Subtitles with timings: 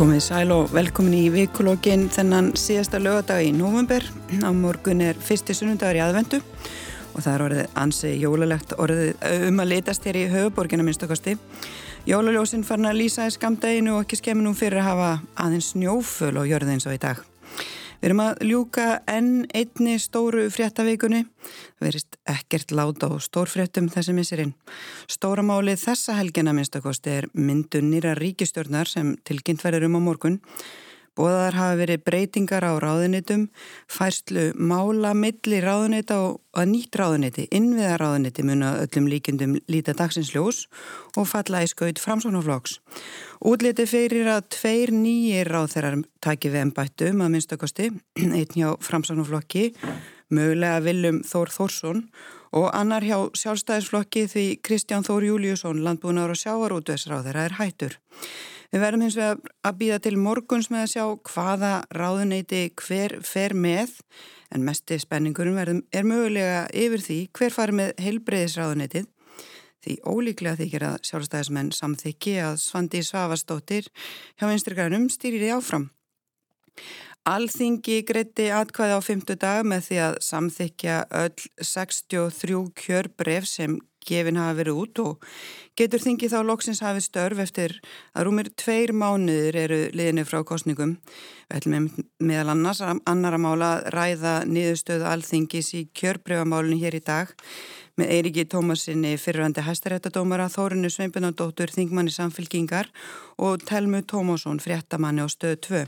[0.00, 4.00] Komið sæl og velkomin í vikulógin þennan síðasta lögadag í november.
[4.40, 9.60] Á morgun er fyrsti sunnundagur í aðvendu og það er orðið ansi jólalegt orðið um
[9.60, 11.36] að litast hér í höfuborgina minnstakasti.
[12.08, 15.10] Jólaljósinn farin að lýsa í skamdeginu og ekki skemminum fyrir að hafa
[15.44, 17.20] aðeins snjóföl og jörði eins og í dag.
[18.00, 21.26] Við erum að ljúka enn einni stóru fréttavíkunni.
[21.76, 24.54] Það verist ekkert láta á stórfréttum þessi misirinn.
[25.04, 30.40] Stóramálið þessa helgina minnstakosti er myndun nýra ríkistjórnar sem tilkynnt verður um á morgun.
[31.18, 33.48] Bóðar hafa verið breytingar á ráðunitum,
[33.90, 40.68] færslu mála milli ráðunita og nýtt ráðuniti, innviða ráðuniti muna öllum líkendum líta dagsinsljós
[41.18, 42.78] og falla í skaut framsóknarflokks.
[43.42, 49.72] Útliti fyrir að tveir nýjir ráð þeirrar taki við ennbættum að minnstakosti, einn hjá framsóknarflokki,
[50.30, 52.04] mögulega Viljum Þór Þórsson
[52.54, 57.98] og annar hjá sjálfstæðisflokki því Kristján Þór Júliusson, landbúnar og sjávarútveisráð þeirra er hættur.
[58.70, 63.54] Við verðum hins vegar að býða til morguns með að sjá hvaða ráðuneyti hver fer
[63.58, 63.96] með
[64.54, 69.08] en mesti spenningurum verðum er mögulega yfir því hver fari með heilbreyðisráðuneytið
[69.80, 73.88] því ólíklega þykir að sjálfstæðismenn samþykki að Svandi Svavastóttir
[74.38, 75.86] hjá einstrikarnum stýrir því áfram.
[77.28, 84.38] Alþingi greitti atkvæði á fymtu dag með því að samþykja öll 63 kjörbref sem gefin
[84.40, 85.26] hafa verið út og
[85.78, 87.76] getur þingi þá loksins hafið störf eftir
[88.14, 90.96] að rúmir tveir mánuður eru liðinni frá kostningum.
[91.50, 91.88] Við ætlum
[92.20, 97.32] meðal annars annar að mála ræða niðurstöðu alþingis í kjörbrefamálunni hér í dag
[98.00, 102.88] með Eiriki Tómasinni fyrirhandi hæstaréttadómara Þórinu Sveinbjörnandóttur Þingmanni Samfylkingar
[103.38, 105.84] og Telmu Tómasson fréttamanni á stöðu 2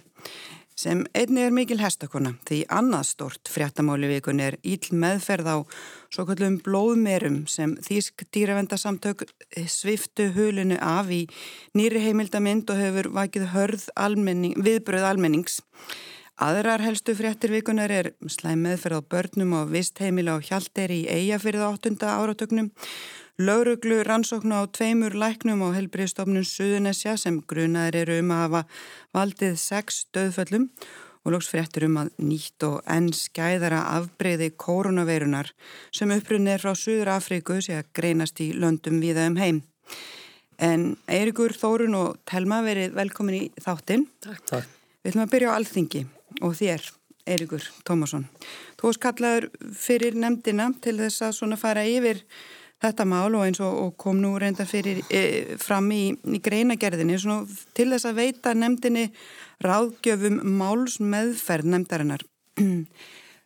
[0.83, 5.57] sem einni er mikil hestakona því annað stort fréttamáli vikun er íll meðferð á
[6.13, 9.25] svo kallum blóðmerum sem Þísk dýravendasamtök
[9.71, 11.23] sviftu hulinu af í
[11.79, 15.61] nýri heimildamind og hefur vakið hörð almenning, viðbröð almennings.
[16.43, 21.11] Aðrar helstu fréttir vikunar er slæm meðferð á börnum og vist heimila á hjalderi í
[21.13, 21.95] eigafyrða 8.
[22.03, 22.73] áratögnum
[23.41, 28.61] Lauruglu rannsóknu á tveimur læknum á helbriðstofnun Suðunesja sem grunaður eru um að hafa
[29.17, 30.67] valdið sex döðföllum
[31.25, 35.49] og lóks fréttur um að nýtt og enn skæðara afbreyði koronaveirunar
[35.95, 39.63] sem upprunni er frá Suður Afríku sé að greinast í löndum viða um heim.
[40.61, 44.11] En Eirikur Þórun og Telma verið velkomin í þáttinn.
[44.21, 44.81] Takk, takk.
[45.01, 46.03] Við ætlum að byrja á alþingi
[46.45, 46.91] og þér,
[47.33, 48.29] Eirikur Tómasson.
[48.77, 49.49] Þú varst kallaður
[49.79, 52.21] fyrir nefndina til þess að svona fara yfir
[52.83, 55.23] þetta mál og eins og, og kom nú reynda fyrir e,
[55.63, 59.09] fram í, í greinagerðinni svona, til þess að veita nefndinni
[59.63, 62.27] ráðgjöfum máls meðferð nefndarinnar.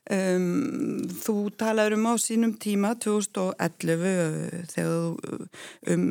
[0.06, 5.16] Um, þú talaður um á sínum tíma 2011 þegar
[5.90, 6.04] um,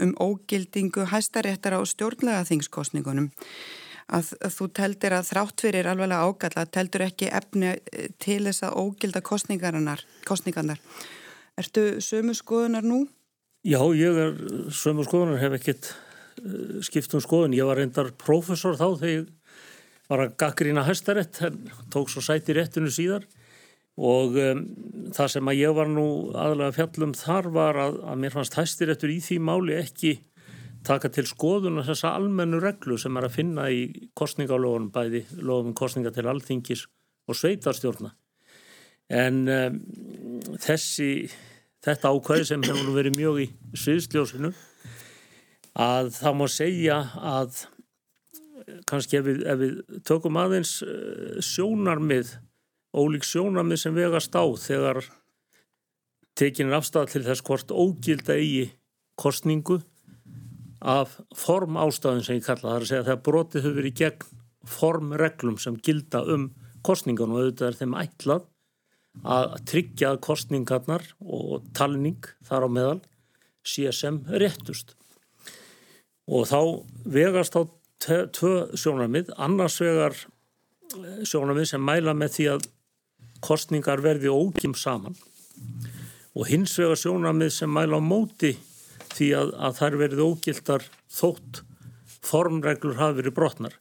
[0.00, 3.28] um ógildingu hæstaréttar á stjórnlega þingskostningunum
[4.08, 7.74] að, að þú teldir að þrátt fyrir alveg ágalla teldur ekki efni
[8.24, 10.06] til þess að ógilda kostningarnar
[11.62, 13.04] Ertu sömu skoðunar nú?
[13.62, 14.32] Já, ég er
[14.74, 17.54] sömu skoðunar, hef ekkert uh, skipt um skoðun.
[17.54, 19.30] Ég var reyndar profesor þá þegar ég
[20.10, 21.38] var að gaggrína hæstarétt,
[21.92, 23.28] tók svo sæti réttinu síðar
[24.00, 24.62] og um,
[25.12, 29.12] það sem að ég var nú aðlega fjallum þar var að, að mér fannst hæstiréttur
[29.12, 30.14] í því máli ekki
[30.86, 33.84] taka til skoðuna þessa almennu reglu sem er að finna í
[34.18, 36.86] kostningalóðun, bæði lóðum kostninga til alþingis
[37.28, 38.14] og sveitarstjórna.
[39.12, 39.78] En um,
[40.62, 41.28] þessi,
[41.82, 43.48] þetta ákvæði sem hefur verið mjög í
[43.82, 44.52] sviðsljósinu
[45.82, 47.62] að það má segja að
[48.88, 52.36] kannski ef við, ef við tökum aðeins eh, sjónarmið,
[52.94, 55.02] ólík sjónarmið sem vegast á þegar
[56.38, 58.68] tekinir afstæða til þess hvort ógilda eigi
[59.20, 59.80] kostningu
[60.82, 63.98] af form ástæðin sem ég kalla það er að segja að það brotið hefur verið
[64.00, 64.40] gegn
[64.72, 66.48] formreglum sem gilda um
[66.86, 68.48] kostningan og auðvitað er þeim ætlað
[69.20, 73.00] að tryggja kostningarnar og talning þar á meðal
[73.62, 74.96] sem réttust.
[76.26, 76.60] Og þá
[77.04, 77.62] vegast á
[78.02, 82.66] tvö sjónarmið, annars vegar eh, sjónarmið sem mæla með því að
[83.42, 85.16] kostningar verði ógjum saman
[86.32, 88.56] og hins vegar sjónarmið sem mæla á móti
[89.12, 91.62] því að, að þær verði ógildar þótt
[92.22, 93.74] formreglur hafi verið brotnar.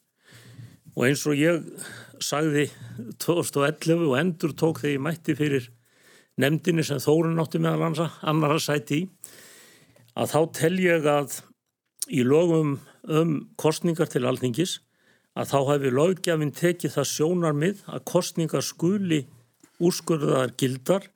[0.97, 1.61] Og eins og ég
[2.21, 2.67] sagði
[3.21, 5.69] 2011 og endur tók þegar ég mætti fyrir
[6.41, 9.07] nefndinni sem Þórun átti meðal ansa, annar að sæti í
[10.17, 11.37] að þá tel ég að
[12.11, 12.77] í logum
[13.09, 14.79] um kostningar til alþingis
[15.39, 19.21] að þá hefur lögjafinn tekið það sjónarmið að kostningar skuli
[19.81, 21.07] úrskurðaðar gildar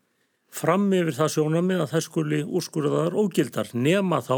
[0.56, 4.38] fram yfir það sjónarmið að það skuli úrskurðaðar ógildar nema þá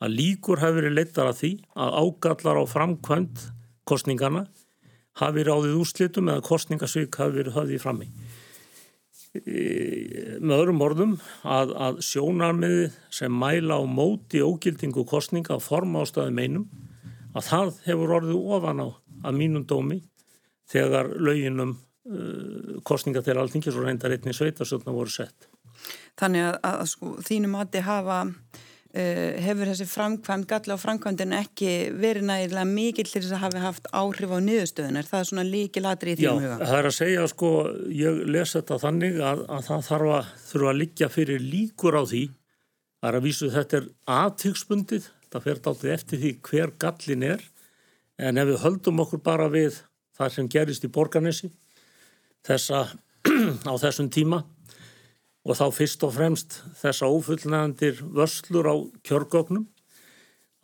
[0.00, 3.42] að líkur hefur verið leittar að því að ágallar á framkvæmt
[3.90, 4.46] kostningana
[5.20, 8.08] hafi ráðið úrslitum eða kostningasvík hafi verið höfðið frammi.
[9.30, 11.12] Með öðrum orðum
[11.46, 16.66] að, að sjónarmiði sem mæla á móti ógildingu kostninga að forma ástæðum einum
[17.36, 18.88] að það hefur orðið ofan á
[19.28, 20.00] að mínum dómi
[20.70, 25.46] þegar löginum uh, kostninga til alltingis og reyndar einni sveitasöldna voru sett.
[26.18, 28.24] Þannig að, að sko, þínum mati hafa
[28.90, 33.86] hefur þessi framkvæmd, galla á framkvæmdin ekki verið nægilega mikil til þess að hafi haft
[33.94, 36.56] áhrif á niðurstöðunar það er svona líki latri í þínum huga.
[36.58, 37.52] Já, það er að segja sko,
[37.94, 42.02] ég les þetta þannig að, að það þarf að þurfa að liggja fyrir líkur á
[42.02, 42.24] því.
[43.00, 47.46] Það er að vísu þetta er aðtyggsbundið það fer dáltið eftir því hver gallin er.
[48.20, 49.78] En ef við höldum okkur bara við
[50.18, 51.50] það sem gerist í borgarnesi
[52.46, 52.88] þessa
[53.70, 54.42] á þessum tíma
[55.46, 58.76] og þá fyrst og fremst þessa ófullnægandir vörslur á
[59.06, 59.68] kjörgögnum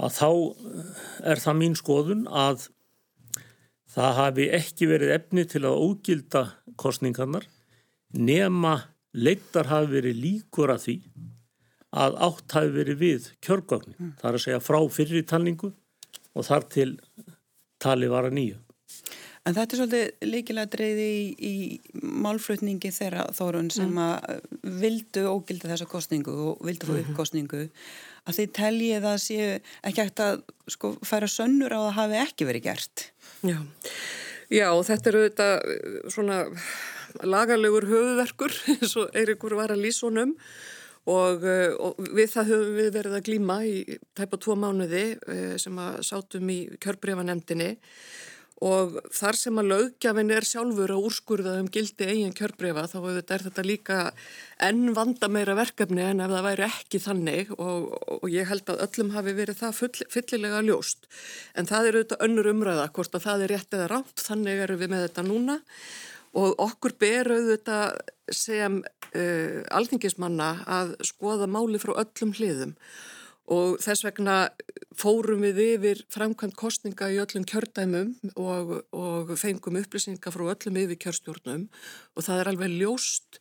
[0.03, 0.91] að þá eh,
[1.33, 2.69] er það mín skoðun að
[3.97, 6.43] það hafi ekki verið efni til að ógilda
[6.77, 7.47] kostningarnar
[8.13, 8.77] nema
[9.17, 10.97] leittar hafi verið líkur að því
[11.97, 13.97] að átt hafi verið við kjörgögnin.
[13.97, 14.13] Mm.
[14.21, 15.73] Það er að segja frá fyrirtalningu
[16.37, 16.91] og þar til
[17.81, 18.59] tali var að nýju.
[19.47, 24.01] En þetta er svolítið líkilega dreyði í, í málflutningi þeirra þórun sem mm.
[24.03, 27.19] að vildu ógilda þessa kostningu og vildu fóða upp mhm.
[27.21, 27.63] kostningu
[28.27, 30.43] að þið teljið að séu ekki ekkert að
[30.75, 33.09] sko, færa sönnur á að hafi ekki verið gert.
[33.47, 33.59] Já,
[34.51, 35.49] Já þetta eru þetta
[36.15, 36.41] svona
[37.23, 40.35] lagarlegur höfuverkur eins og Eirikur var að lýsa honum
[41.07, 43.77] og, og við það höfum við verið að glýma í
[44.19, 45.05] tæpa tvo mánuði
[45.63, 47.77] sem að sátum í kjörbrefanemdini
[48.65, 53.43] og þar sem að lögjafinn er sjálfur að úrskurða um gildi eigin kjörbrefa þá er
[53.45, 53.97] þetta líka
[54.65, 57.53] enn vanda meira verkefni en ef það væri ekki þannig.
[57.61, 61.05] Og, og ég held að öllum hafi verið það full, fyllilega ljóst.
[61.53, 64.81] En það er auðvitað önnur umræða hvort að það er rétt eða rátt þannig erum
[64.81, 65.59] við með þetta núna.
[66.37, 68.01] Og okkur ber auðvitað
[68.33, 72.73] sem uh, alþingismanna að skoða máli frá öllum hliðum
[73.53, 74.37] og þess vegna
[74.97, 81.01] fórum við yfir framkvæmt kostninga í öllum kjördæmum og, og fengum upplýsingar frá öllum yfir
[81.07, 83.41] kjörstjórnum og það er alveg ljóst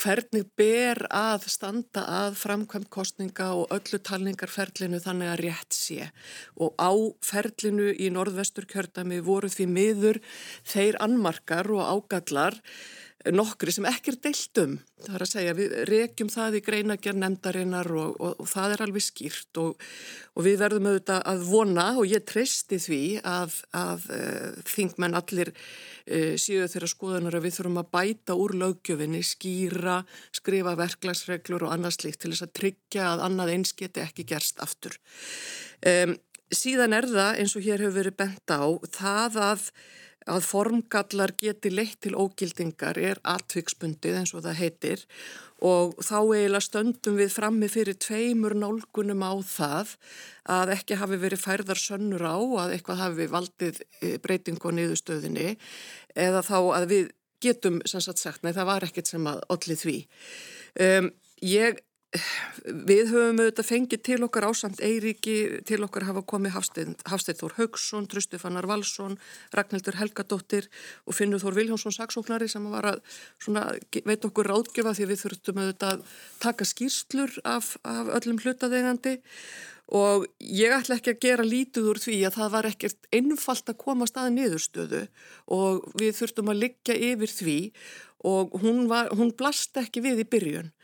[0.00, 6.08] hvernig ber að standa að framkvæmt kostninga og öllu talningarferlinu þannig að rétt sé.
[6.56, 6.92] Og á
[7.24, 10.20] ferlinu í norðvestur kjördæmi voru því miður
[10.68, 12.56] þeir annmarkar og ágallar
[13.28, 14.76] nokkri sem ekki er deilt um.
[15.04, 18.84] Það er að segja, við rekjum það í greinager nefndarinnar og, og, og það er
[18.86, 19.84] alveg skýrt og,
[20.36, 25.52] og við verðum auðvitað að vona og ég treysti því að, að uh, þingmenn allir
[25.52, 30.00] uh, síðu þeirra skoðanar að við þurfum að bæta úr lögjöfinni, skýra,
[30.40, 34.64] skrifa verklagsreglur og annað slikt til þess að tryggja að annað eins geti ekki gerst
[34.64, 34.96] aftur.
[35.84, 36.16] Um,
[36.50, 38.64] síðan er það eins og hér hefur verið bent á
[38.96, 39.72] það að
[40.30, 45.04] að formgallar geti leitt til ógildingar er atviksbundið eins og það heitir
[45.60, 49.94] og þá eiginlega stöndum við frammi fyrir tveimur nálgunum á það
[50.56, 55.56] að ekki hafi verið færðar sönnur á að eitthvað hafi valdið e, breyting og niðurstöðinni
[56.16, 57.10] eða þá að við
[57.40, 59.98] getum sem sagt sagt, nei það var ekkert sem að ollið því.
[60.84, 61.12] Um,
[61.44, 61.80] ég
[62.10, 66.96] Við höfum auðvitað fengið til okkar ásamt Eiríki, til okkar hafa komið Hafstein
[67.38, 69.14] Þór Haugsson, Trustifannar Valsson,
[69.54, 70.66] Ragnhildur Helgadóttir
[71.06, 73.02] og Finnur Þór Viljónsson saksóknari sem var að
[73.38, 73.68] svona,
[74.02, 79.20] veit okkur ráðgjöfa því við þurftum auðvitað að taka skýrslur af, af öllum hlutaðegandi
[80.00, 83.78] og ég ætla ekki að gera lítið úr því að það var ekkert einfalt að
[83.84, 85.04] koma staði niðurstöðu
[85.54, 87.56] og við þurftum að liggja yfir því
[88.30, 90.74] og hún, var, hún blast ekki við í byrjun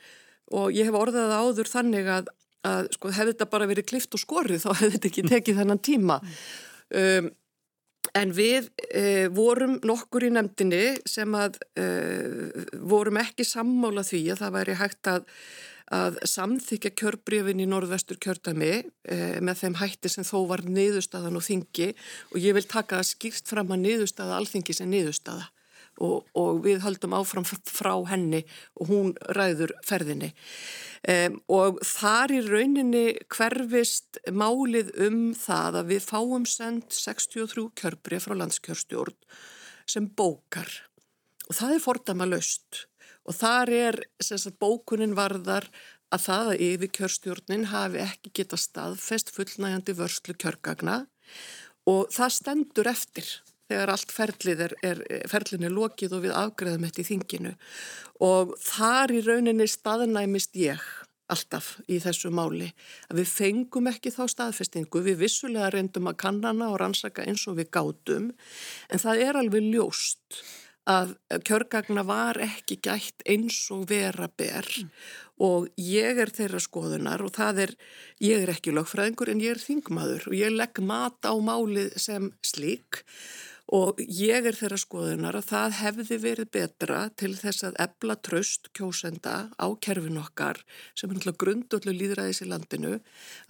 [0.55, 2.31] og ég hef orðað áður þannig að,
[2.67, 5.85] að sko, hefði þetta bara verið klift og skorið þá hefði þetta ekki tekið þennan
[5.91, 6.21] tíma.
[6.95, 7.31] Um,
[8.17, 14.45] en við uh, vorum nokkur í nefndinni sem að uh, vorum ekki sammála því að
[14.45, 15.27] það væri hægt að
[15.95, 18.71] að samþykja kjörbreyfin í norðvestur kjördami
[19.07, 21.93] eh, með þeim hætti sem þó var niðurstaðan og þingi.
[22.35, 25.47] Og ég vil taka það skýrt fram að niðurstaða alþingi sem niðurstaða
[26.03, 28.43] og, og við höldum áfram frá henni
[28.81, 30.33] og hún ræður ferðinni.
[31.07, 38.21] Um, og þar í rauninni hverfist málið um það að við fáum send 63 kjörbri
[38.23, 39.17] frá landskjörstjórn
[39.87, 40.71] sem bókar.
[41.47, 42.87] Og það er fordama löst
[43.27, 45.67] og þar er sagt, bókunin varðar
[46.15, 51.05] að það að yfir kjörstjórnin hafi ekki geta staðfest fullnægandi vörslu kjörgagna.
[51.87, 53.31] Og það stendur eftir
[53.71, 57.57] þegar allt ferlið er, er, ferlin er lokið og við afgreðum þetta í þinginu.
[58.27, 60.85] Og þar í rauninni staðnæmist ég
[61.33, 62.69] alltaf í þessu máli
[63.11, 67.59] að við fengum ekki þá staðfestingu, við vissulega reyndum að kannana og rannsaka eins og
[67.59, 70.45] við gátum en það er alveg ljóst
[70.87, 74.69] að kjörgagna var ekki gætt eins og vera ber.
[74.79, 74.91] Mm.
[75.37, 77.73] og ég er þeirra skoðunar og það er,
[78.25, 82.31] ég er ekki lögfræðingur en ég er þingmaður og ég legg mat á málið sem
[82.41, 83.03] slík
[83.75, 88.71] og ég er þeirra skoðunar að það hefði verið betra til þess að ebla tröst
[88.77, 90.61] kjósenda á kerfin okkar
[90.95, 92.93] sem er náttúrulega grundullu líðræðis í landinu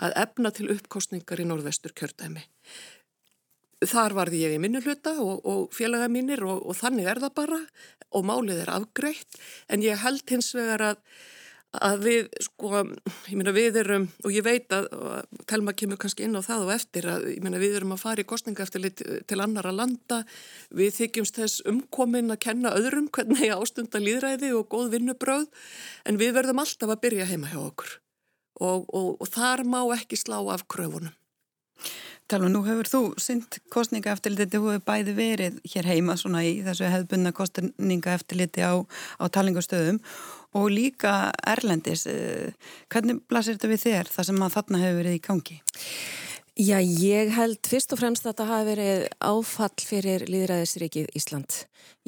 [0.00, 2.46] að ebna til uppkostningar í norðvestur kjördæmi.
[3.84, 7.34] Þar varði ég í minni hluta og, og félaga mínir og, og þannig er það
[7.36, 7.60] bara
[8.16, 9.36] og málið er afgreitt
[9.68, 11.02] en ég held hins vegar að,
[11.74, 12.82] að við, sko,
[13.28, 16.64] ég meina við erum og ég veit að, og Telma kemur kannski inn á það
[16.64, 20.22] og eftir að ég meina við erum að fara í kostninga eftir til annara landa,
[20.70, 25.46] við þykjumst þess umkomin að kenna öðrum hvernig ástunda líðræði og góð vinnubröð
[26.06, 28.00] en við verðum alltaf að byrja heima hjá okkur
[28.64, 31.12] og, og þar má ekki slá af kröfunum.
[32.26, 36.56] Talva, nú hefur þú synd kostninga eftirliti, þú hefur bæði verið hér heima svona í
[36.66, 40.00] þessu hefðbunna kostninga eftirliti á, á talingastöðum
[40.56, 42.06] og líka Erlendis.
[42.10, 42.52] Eh,
[42.92, 45.58] hvernig blasir þetta við þér þar sem að þarna hefur verið í gangi?
[46.56, 51.58] Já, ég held fyrst og fremst að þetta hafi verið áfall fyrir líðræðisrikið Ísland.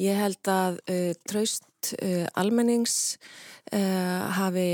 [0.00, 3.18] Ég held að uh, traust uh, almennings
[3.72, 4.70] uh, hafi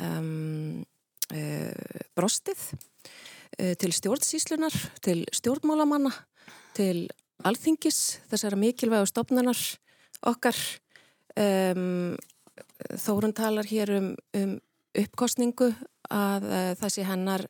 [0.00, 0.80] um,
[2.18, 2.58] brostið
[3.78, 4.74] til stjórnsíslunar,
[5.04, 6.10] til stjórnmálamanna,
[6.74, 7.04] til
[7.46, 9.60] alþingis, þessara mikilvægu stopnanar
[10.26, 10.58] okkar.
[11.38, 12.16] Um,
[13.00, 14.58] Þórun talar hér um, um
[14.98, 15.70] uppkostningu
[16.10, 17.44] að uh, þessi hennar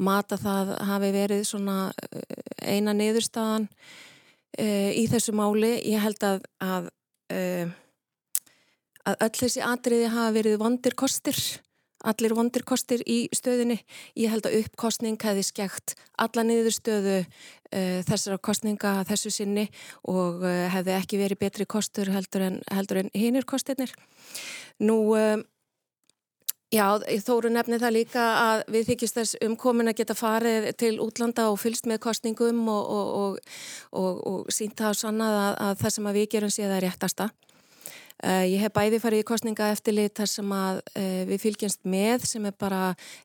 [0.00, 2.22] mata það hafi verið svona uh,
[2.64, 5.74] eina niðurstaðan uh, í þessu máli.
[5.84, 6.90] Ég held að, að,
[9.04, 11.36] að öll þessi atriði hafi verið vondir kostir
[12.06, 13.80] allir vondirkostir í stöðinni.
[14.18, 19.68] Ég held að uppkostning hefði skekt alla niður stöðu uh, þessara kostninga þessu sinni
[20.06, 23.94] og uh, hefði ekki verið betri kostur heldur en, en hinnir kostirnir.
[24.78, 25.42] Nú, uh,
[26.74, 26.86] já,
[27.26, 31.58] þóru nefni það líka að við þykist þess umkomin að geta farið til útlanda og
[31.62, 33.58] fylst með kostningum og, og,
[33.90, 36.82] og, og sínt það á sannað að, að það sem að við gerum sé það
[36.86, 37.30] réttasta.
[38.18, 42.24] Uh, ég hef bæði farið í kostninga eftirlit þar sem að uh, við fylgjumst með
[42.26, 42.80] sem er bara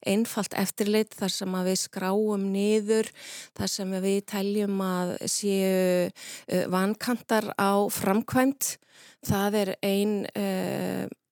[0.06, 3.10] einfalt eftirlit þar sem að við skráum niður
[3.58, 5.74] þar sem við teljum að séu
[6.06, 8.76] uh, vankantar á framkvæmt.
[9.24, 10.16] Það er einn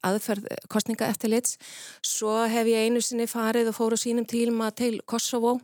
[0.07, 1.57] aðferð kostninga eftirlits.
[2.05, 5.57] Svo hef ég einu sinni farið og fóru sínum tílma til Kosovo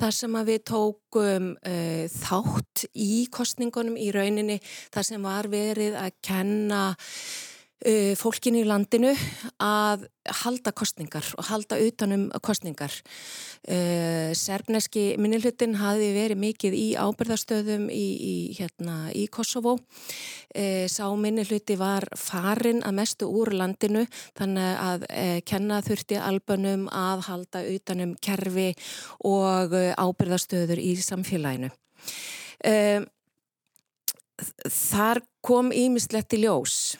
[0.00, 4.58] þar sem að við tókum uh, þátt í kostningunum í rauninni
[4.92, 6.82] þar sem var verið að kenna
[8.20, 9.14] fólkinu í landinu
[9.64, 10.02] að
[10.42, 12.92] halda kostningar og halda utanum kostningar.
[13.64, 19.78] Uh, Serbneski minnilhutin hafi verið mikið í ábyrðarstöðum í, í, hérna, í Kosovo.
[20.52, 24.06] Uh, sá minnilhuti var farin að mestu úr landinu
[24.38, 28.72] þannig að uh, kenna þurfti albönum að halda utanum kerfi
[29.24, 31.70] og ábyrðarstöður í samfélaginu.
[34.70, 36.98] Þar kom ímislegt í ljós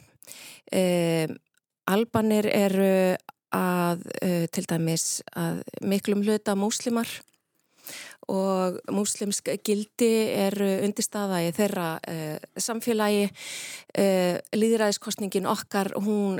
[0.71, 1.35] Um,
[1.91, 3.17] Albanir eru
[3.51, 7.11] að uh, til dæmis að miklum hluta múslimar
[8.31, 13.27] og múslimsk gildi eru undirstaða í þeirra uh, samfélagi.
[13.91, 16.39] Uh, líðræðiskostningin okkar hún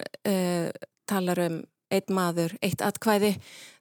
[1.11, 1.61] talar um
[1.91, 3.35] eitt maður, eitt atkvæði.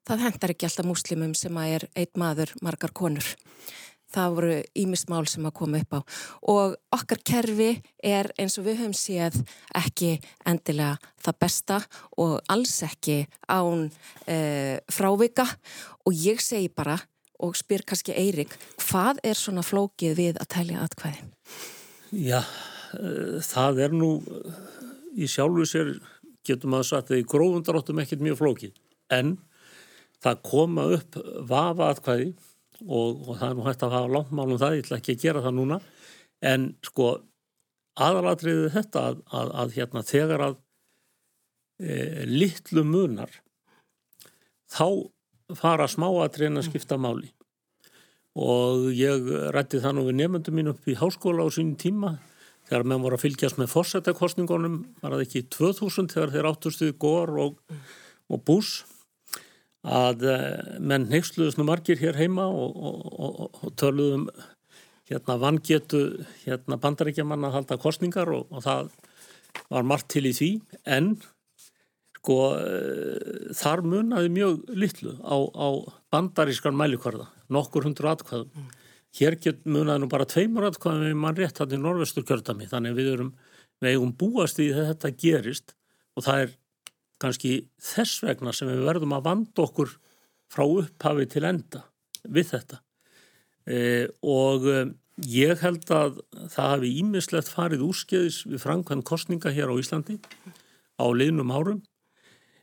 [0.09, 3.35] Það hendar ekki alltaf múslimum sem að er eitt maður, margar konur
[4.13, 5.99] það voru ímistmál sem að koma upp á.
[6.53, 7.69] Og okkar kerfi
[8.03, 9.39] er eins og við höfum séð
[9.77, 10.17] ekki
[10.49, 11.79] endilega það besta
[12.17, 13.87] og alls ekki án
[14.25, 15.47] e, frávika.
[16.05, 16.97] Og ég segi bara
[17.39, 18.51] og spyr kannski Eirik,
[18.83, 21.27] hvað er svona flókið við að telja atkvæði?
[22.19, 22.41] Já,
[22.97, 24.15] e, það er nú
[25.19, 25.93] í sjálfu sér
[26.47, 28.75] getur maður sagt að í grófundaráttum ekkert mjög flókið.
[29.13, 29.37] En
[30.23, 32.33] það koma upp vafa atkvæði
[32.85, 35.43] og, og það er nú hægt að hafa langmálum það, ég ætla ekki að gera
[35.45, 35.79] það núna.
[36.49, 37.09] En sko
[37.99, 40.57] aðalatriðið þetta að, að, að hérna þegar að
[41.83, 41.97] e,
[42.29, 43.33] litlu munar
[44.69, 44.85] þá
[45.57, 47.31] fara smáatriðin að skipta máli.
[48.39, 52.13] Og ég rætti það nú við nefndum mín upp í háskóla á sínum tíma
[52.69, 57.33] þegar meðan voru að fylgjast með fórsetakostningunum var það ekki 2000 þegar þeir áttustuði Gór
[57.41, 57.57] og,
[58.29, 58.83] og Bús
[59.87, 64.27] að eh, menn neyksluðust nú margir hér heima og, og, og töluðum
[65.09, 66.03] hérna vangetu
[66.43, 68.91] hérna bandaríkjaman að halda kostningar og, og það
[69.71, 70.49] var margt til í því
[70.85, 71.13] en
[72.19, 75.67] sko uh, þar munaði mjög litlu á, á
[76.11, 78.49] bandarískan mælikvarða, nokkur hundur atkvæðum.
[78.51, 78.71] Mm.
[79.19, 82.97] Hér get munaði nú bara tveimur atkvæðum við mann rétt hann í norvestur kjördami, þannig
[82.97, 83.31] við erum
[83.79, 85.73] við eigum búast í þetta gerist
[86.19, 86.55] og það er
[87.19, 89.91] kannski þess vegna sem við verðum að vanda okkur
[90.49, 91.83] frá upphafi til enda
[92.23, 92.79] við þetta.
[93.69, 93.79] E,
[94.25, 94.79] og e,
[95.29, 96.21] ég held að
[96.53, 100.17] það hafi ímislegt farið úrskeiðis við framkvæm kostninga hér á Íslandi
[100.99, 101.83] á liðnum árum.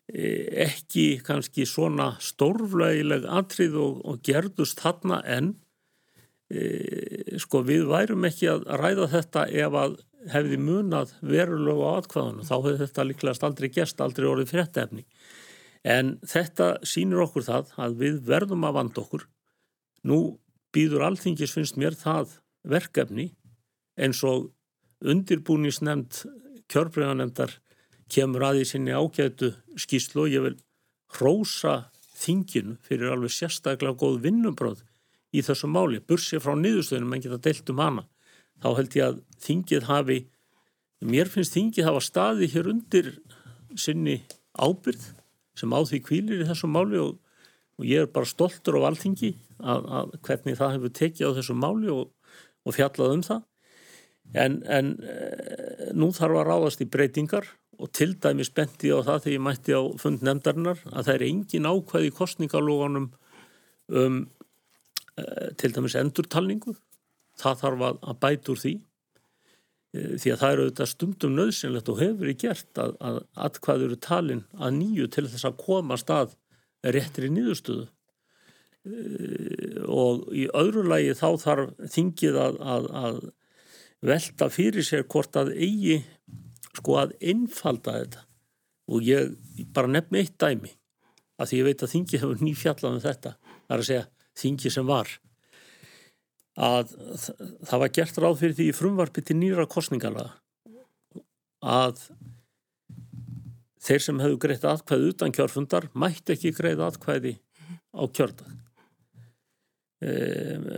[0.06, 5.54] E, ekki kannski svona stórflægileg atrið og, og gerðust þarna en
[6.50, 9.98] e, sko við værum ekki að ræða þetta ef að
[10.33, 15.04] hefði munað verulega á atkvæðunum þá hefði þetta líklegast aldrei gest, aldrei orðið fréttefni.
[15.87, 19.26] En þetta sínur okkur það að við verðum að vanda okkur.
[20.06, 20.18] Nú
[20.75, 23.30] býður alþingis finnst mér það verkefni
[23.97, 24.50] eins og
[25.06, 26.25] undirbúnisnefnd
[26.73, 27.54] kjörbreganemndar
[28.12, 30.56] kemur að í sinni ágætu skýslu og ég vil
[31.16, 31.76] hrósa
[32.16, 34.83] þinginu fyrir alveg sérstaklega góð vinnubráð
[35.37, 38.06] í þessu máli, bursið frá niðurstöðunum en geta deilt um hana
[38.62, 40.18] þá held ég að þingið hafi,
[41.04, 43.12] mér finnst þingið hafa staði hér undir
[43.76, 44.20] sinni
[44.56, 45.10] ábyrð
[45.56, 47.18] sem á því kvílir í þessu máli og,
[47.76, 51.56] og ég er bara stoltur á alþingi að, að hvernig það hefur tekið á þessu
[51.56, 52.08] máli og,
[52.66, 53.44] og fjallað um það.
[54.34, 57.46] En, en e, nú þarf að ráðast í breytingar
[57.76, 61.26] og til dæmi spendi á það þegar ég mætti á fund nefndarinnar að það er
[61.28, 63.10] engin ákvæði kostningalóganum
[63.92, 64.18] um
[65.14, 65.25] e,
[65.60, 66.74] til dæmis endurtalningu
[67.40, 71.92] það þarf að, að bæta úr því e, því að það eru auðvitað stundum nöðsynlegt
[71.92, 76.01] og hefur í gert að, að atkvæður eru talin að nýju til þess að koma
[76.01, 76.37] stað
[76.96, 78.96] réttir í nýðustöðu e,
[79.87, 82.61] og í öðru lagi þá þarf þingið að,
[83.05, 83.20] að
[84.07, 86.01] velta fyrir sér hvort að eigi
[86.77, 88.25] sko að einfalda þetta.
[88.87, 89.33] Og ég
[89.75, 90.72] bara nefn eitt dæmi
[91.37, 93.33] að því ég veit að þingi hefur nýfjallað um þetta,
[93.66, 94.05] það er að segja
[94.40, 95.11] þingi sem var
[96.57, 96.92] að
[97.69, 100.31] það var gert ráð fyrir því í frumvarpi til nýra kostningala
[101.61, 102.07] að
[103.87, 107.35] þeir sem hefðu greitt aðkvæði utan kjörfundar mætti ekki greið aðkvæði
[107.97, 108.49] á kjördag.
[110.01, 110.11] E,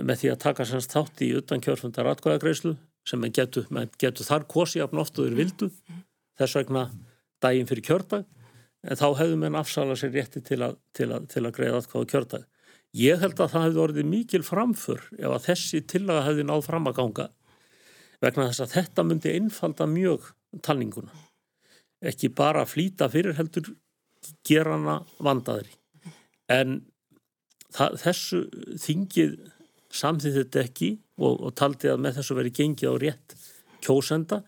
[0.03, 2.75] með því að taka sannst þátt í utan kjörfundar aðkvæðagreislu
[3.09, 3.67] sem menn getur,
[3.99, 5.71] getur þar kosi af noftuður vildu
[6.39, 6.89] þess vegna
[7.43, 8.27] daginn fyrir kjördag
[8.87, 12.47] en þá hefðu menn afsala sér rétti til að, að, að greið aðkvæði á kjördag
[12.97, 16.89] Ég held að það hefði orðið mikil framför ef að þessi tillaga hefði náð fram
[16.89, 17.27] að ganga
[18.23, 20.31] vegna þess að þetta myndi einfalda mjög
[20.65, 21.13] talninguna.
[22.09, 23.75] Ekki bara flýta fyrir heldur
[24.47, 25.75] gera hana vandaðri.
[26.51, 26.81] En
[27.75, 28.41] það, þessu
[28.81, 29.37] þingið
[29.95, 33.37] samþýtt þetta ekki og, og taldi að með þessu veri gengið á rétt
[33.85, 34.43] kjósenda.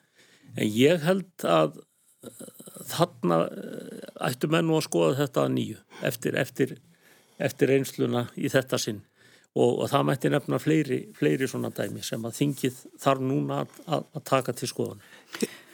[0.57, 1.81] En ég held að
[2.90, 3.44] þarna
[4.26, 6.74] ættu menn nú að skoða þetta að nýju eftir, eftir
[7.40, 9.00] eftir einsluna í þetta sinn
[9.57, 13.81] og, og það mætti nefna fleiri, fleiri svona dæmi sem að þingið þarf núna að,
[13.87, 15.03] að, að taka til skoðan.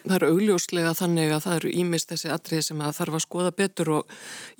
[0.06, 3.54] Það eru augljóslega þannig að það eru ímist þessi atrið sem að þarf að skoða
[3.58, 4.12] betur og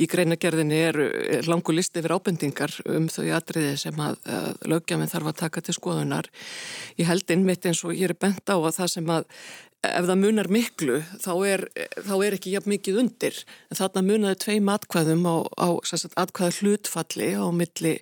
[0.03, 0.99] í greinagerðinni er,
[1.47, 5.77] langu listi yfir ábendingar um þau atriði sem að, að lögjafinn þarf að taka til
[5.79, 6.31] skoðunar.
[6.99, 9.31] Ég held innmitt eins og ég er bent á að það sem að
[9.85, 11.63] ef það munar miklu þá er,
[12.05, 13.39] þá er ekki jafn mikið undir.
[13.71, 15.69] En þarna munaði tvei matkvæðum á, á
[16.23, 17.95] atkvæða hlutfalli á milli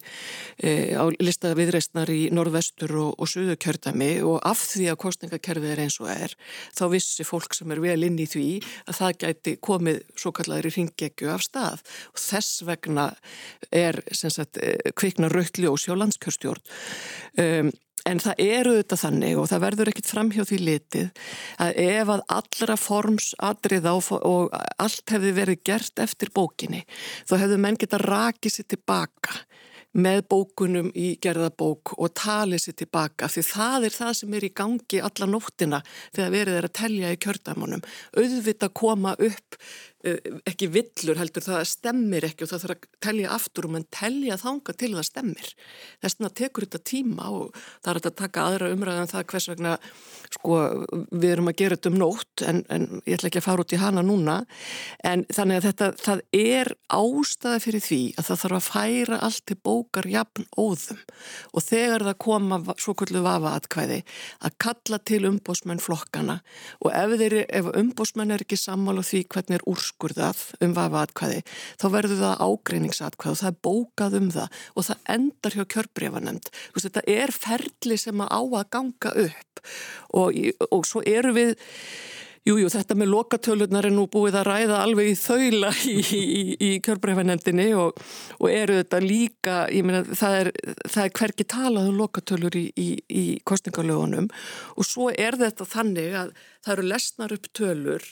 [0.59, 5.75] e, á listaða viðreistnar í norðvestur og, og söðu kjördami og af því að kostningakerfið
[5.75, 6.37] er eins og er
[6.77, 8.49] þá vissi fólk sem er vel inn í því
[8.87, 11.85] að það gæti komið svo kallar í ringegju af stað.
[12.15, 13.11] Og þess vegna
[13.75, 16.63] er sagt, e, kvikna rautli og sjólandskjörstjórn
[17.45, 21.23] um, En það eru þetta þannig og það verður ekkit framhjóð því litið
[21.65, 26.83] að ef að allra forms atrið á og allt hefði verið gert eftir bókinni
[27.25, 29.39] þá hefðu menn geta rakið sér tilbaka
[29.95, 34.53] með bókunum í gerðabók og talið sér tilbaka því það er það sem er í
[34.61, 35.81] gangi alla nóttina
[36.15, 37.85] þegar verið er að telja í kjördamunum.
[38.19, 39.59] Auðvita koma upp
[40.05, 44.37] ekki villur heldur það stemmir ekki og það þarf að telja aftur og mann telja
[44.41, 45.53] þanga til það stemmir.
[46.03, 49.49] Þess vegna tekur þetta tíma og það er að taka aðra umræðan um það hvers
[49.53, 49.77] vegna
[50.35, 50.59] sko
[51.15, 53.75] við erum að gera þetta um nótt en, en ég ætla ekki að fara út
[53.75, 54.37] í hana núna.
[55.07, 59.45] En þannig að þetta það er ástæða fyrir því að það þarf að færa allt
[59.49, 61.01] til bókar jafn óðum.
[61.55, 64.03] Og þegar það koma svo kvöldu vafa atkvæði
[64.45, 66.41] að kalla til umbósmenn flokkana
[66.85, 67.17] og ef,
[67.49, 71.43] ef umbósmenn er ekki sammála því hvernig er úrs úrskurðað um vafa atkvæði
[71.81, 76.51] þá verður það ágreiningsatkvæð og það er bókað um það og það endar hjá kjörbrefanemnd.
[76.75, 79.65] Þetta er ferli sem að á að ganga upp
[80.13, 81.57] og, og svo eru við
[82.45, 86.43] Jújú, jú, þetta með lokatölunar er nú búið að ræða alveg í þaula í, í,
[86.61, 87.97] í kjörbrefanendinni og,
[88.37, 90.51] og eru þetta líka, ég meina það er,
[90.85, 92.67] það er hverki talað um lokatölur í,
[93.09, 94.29] í kostningalögunum
[94.77, 98.11] og svo er þetta þannig að það eru lesnar upp tölur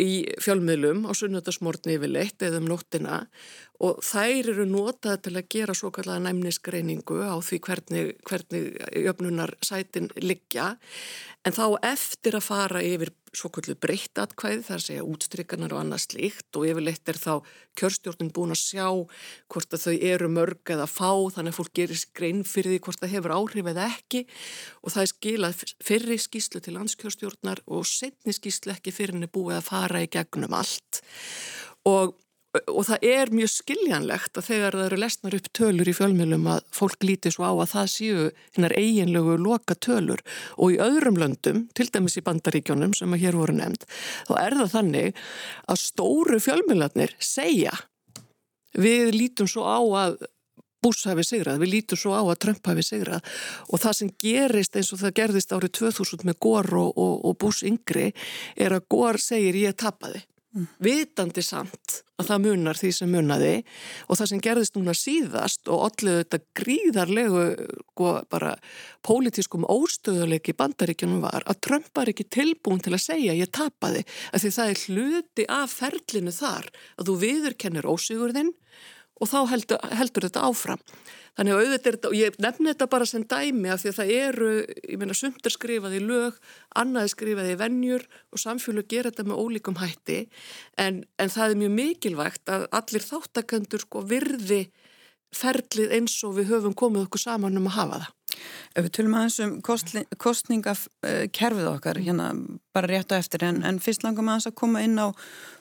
[0.00, 3.20] í fjölmiðlum á sunnöldasmórni yfirleitt eða um nóttina
[3.80, 8.66] og þær eru notað til að gera svo kallega næmnisgreiningu á því hvernig, hvernig
[9.06, 10.74] jöfnunar sætin liggja.
[11.44, 16.02] En þá eftir að fara yfir svo kallu breytt atkvæði þar segja útstrykkanar og annað
[16.06, 17.34] slíkt og yfirleitt er þá
[17.78, 18.86] kjörstjórnum búin að sjá
[19.52, 23.02] hvort að þau eru mörg eða fá þannig að fólk gerir grein fyrir því hvort
[23.02, 24.24] það hefur áhrif eða ekki.
[24.82, 29.60] Og það er skilað fyrri skíslu til landskjörstjórnar og setni skíslu ekki fyrir henni búið
[29.60, 31.02] að fara í gegnum allt.
[31.86, 32.18] Og
[32.50, 36.64] og það er mjög skiljanlegt að þegar það eru lesnar upp tölur í fjölmjölum að
[36.74, 38.24] fólk líti svo á að það séu
[38.56, 40.24] hinnar eiginlegu loka tölur
[40.56, 43.86] og í öðrum löndum, til dæmis í bandaríkjónum sem að hér voru nefnd,
[44.26, 45.22] þá er það þannig
[45.70, 47.76] að stóru fjölmjölarnir segja
[48.74, 50.20] við lítum svo á að
[50.80, 53.26] Bush hafi sigrað, við lítum svo á að Trump hafi sigrað
[53.68, 57.36] og það sem gerist eins og það gerðist árið 2000 með Gore og, og, og
[57.42, 58.06] Bush yngri
[58.56, 60.22] er að Gore segir ég tapaði.
[60.82, 63.52] Vitandi samt að það munar því sem munaði
[64.08, 67.44] og það sem gerðist núna síðast og allir þetta gríðarlegu
[67.92, 68.56] sko, bara
[69.06, 74.02] pólitískum óstöðuleiki bandaríkjunum var að Trump var ekki tilbúin til að segja ég tapaði,
[74.34, 78.52] af því það er hluti af ferlinu þar að þú viðurkennir ósigurðinn
[79.20, 80.82] og þá heldur, heldur þetta áfram.
[81.38, 83.98] Þannig að auðvitað er þetta, og ég nefni þetta bara sem dæmi af því að
[84.00, 84.50] það eru,
[84.90, 86.38] ég meina, sumt er skrifað í lög,
[86.80, 90.20] annað er skrifað í vennjur og samfélag gera þetta með ólíkum hætti,
[90.80, 94.62] en, en það er mjög mikilvægt að allir þáttakandur sko virði
[95.30, 98.16] ferlið eins og við höfum komið okkur saman um að hafa það.
[98.74, 99.52] Ef við tölum aðeins um
[100.24, 102.30] kostningakerfið okkar, hérna
[102.72, 105.10] bara rétt á eftir, en, en fyrst langum aðeins að koma inn á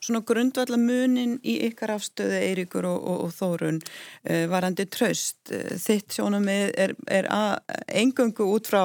[0.04, 5.40] svona grundvallar munin í ykkar afstöðu Eiríkur og, og, og Þórun uh, varandi tröst.
[5.50, 7.30] Uh, þitt sjónum er, er,
[7.88, 8.84] engöngu út frá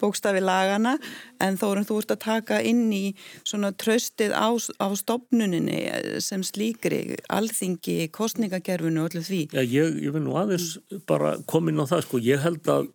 [0.00, 0.96] bókstafi lagana,
[1.42, 3.04] en Þórun þú ert að taka inn í
[3.46, 5.80] svona tröstið á, á stopnuninni
[6.24, 9.42] sem slíkri, alþingi, kostningakerfinu og allir því.
[9.56, 10.76] Já, ég, ég vil nú aðeins
[11.08, 12.92] bara koma inn á það, sko, ég held að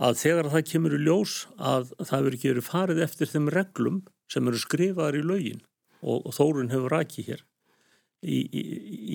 [0.00, 4.00] að þegar það kemur í ljós að það verður ekki verið farið eftir þeim reglum
[4.32, 5.62] sem eru skrifaðar í laugin
[6.00, 7.42] og, og Þórun hefur rækið hér
[8.24, 8.62] í, í,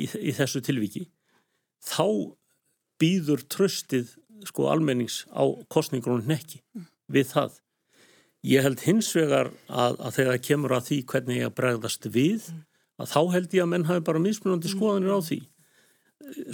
[0.06, 1.08] í, í þessu tilviki
[1.86, 2.06] þá
[3.02, 4.14] býður tröstið
[4.46, 6.62] sko almennings á kostningrunum nekki
[7.12, 7.60] við það.
[8.46, 12.08] Ég held hins vegar að, að þegar það kemur að því hvernig ég að bregðast
[12.14, 12.50] við
[13.02, 15.40] að þá held ég að menn hafi bara mismunandi skoðanir á því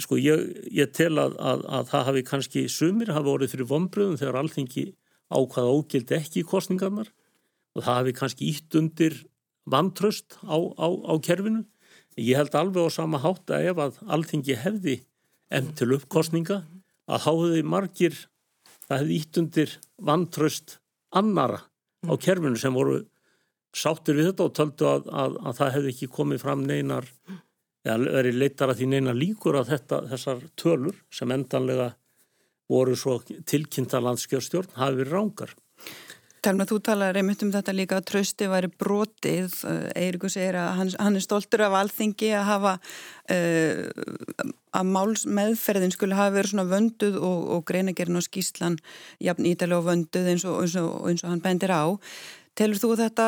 [0.02, 0.42] sko ég,
[0.74, 4.86] ég tel að, að, að það hafi kannski sumir hafi orðið fyrir vonbröðum þegar allþingi
[5.32, 7.12] ákvaða ógild ekki í kostningarnar
[7.72, 9.16] og það hafi kannski ítt undir
[9.64, 11.64] vantröst á, á, á kerfinu.
[12.20, 14.98] Ég held alveg á sama hátt að ef að allþingi hefði
[15.52, 16.62] enn til uppkostninga
[17.08, 18.16] að háði margir,
[18.88, 20.76] það hefði ítt undir vantröst
[21.16, 21.62] annara
[22.04, 23.00] á kerfinu sem voru
[23.72, 25.08] sáttir við þetta og töldu að,
[25.40, 27.08] að það hefði ekki komið fram neinar
[27.86, 31.92] eða verið leitar að því neina líkur að þetta, þessar tölur sem endanlega
[32.72, 35.52] voru svo tilkynnta landskjörstjórn hafi verið rángar.
[36.42, 39.52] Telma, þú talar einmitt um þetta líka að trösti væri brotið.
[39.94, 42.72] Eirikur segir að hann, hann er stoltur af alþingi að hafa
[43.30, 48.80] uh, að máls meðferðin skulle hafa verið svona vönduð og, og greinagerinn og skýslan
[49.22, 51.94] jafn ítalega vönduð eins og, eins og, eins og hann bendir á.
[52.58, 53.26] Telur þú þetta,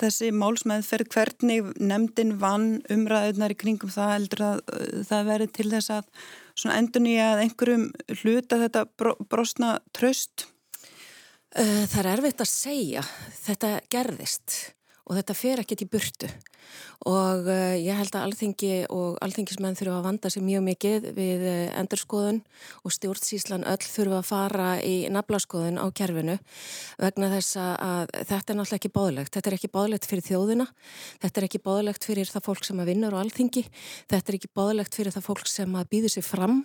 [0.00, 4.62] þessi málsmeðferð, hvernig nefndin vann umræðunar í kringum það heldur að
[5.10, 7.84] það veri til þess að endur nýja að einhverjum
[8.22, 8.86] hluta þetta
[9.28, 10.46] brosna tröst?
[11.52, 13.04] Það er erfitt að segja.
[13.42, 14.56] Þetta gerðist
[15.04, 16.32] og þetta fer ekkert í burtu
[17.08, 21.40] og uh, ég held að alþingi og alþingismenn þurfa að vanda sig mjög mikið við
[21.48, 22.38] uh, endurskoðun
[22.86, 26.36] og stjórnsíslan öll þurfa að fara í naflaskoðun á kerfinu
[27.02, 29.32] vegna þess að þetta er náttúrulega ekki báðlegt.
[29.34, 30.66] Þetta er ekki báðlegt fyrir þjóðina,
[31.24, 33.64] þetta er ekki báðlegt fyrir það fólk sem að vinna á alþingi,
[34.12, 36.62] þetta er ekki báðlegt fyrir það fólk sem að býður sig fram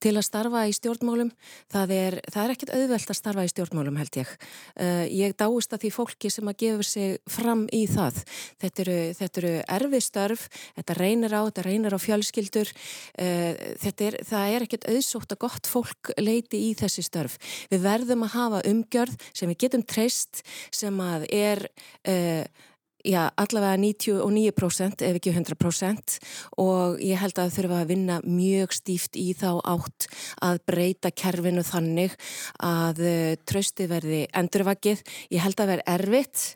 [0.00, 1.32] til að starfa í stjórnmálum.
[1.72, 4.34] Það er, það er ekkit auðvelt að starfa í stjórnmálum held ég.
[4.78, 6.32] Uh, ég dáist að því fólki
[9.34, 10.42] Þetta eru, þetta eru erfið störf,
[10.76, 12.68] þetta reynir á, þetta reynir á fjölskyldur,
[13.18, 17.34] uh, er, það er ekkert auðsótt að gott fólk leiti í þessi störf.
[17.72, 21.66] Við verðum að hafa umgjörð sem við getum treyst, sem að er...
[22.06, 22.44] Uh,
[23.04, 26.14] Já, allavega 99% ef ekki 100%
[26.56, 30.06] og ég held að þurfa að vinna mjög stíft í þá átt
[30.40, 32.16] að breyta kerfinu þannig
[32.64, 33.04] að
[33.44, 35.04] trösti verði endurvakið.
[35.36, 36.46] Ég held að verði erfitt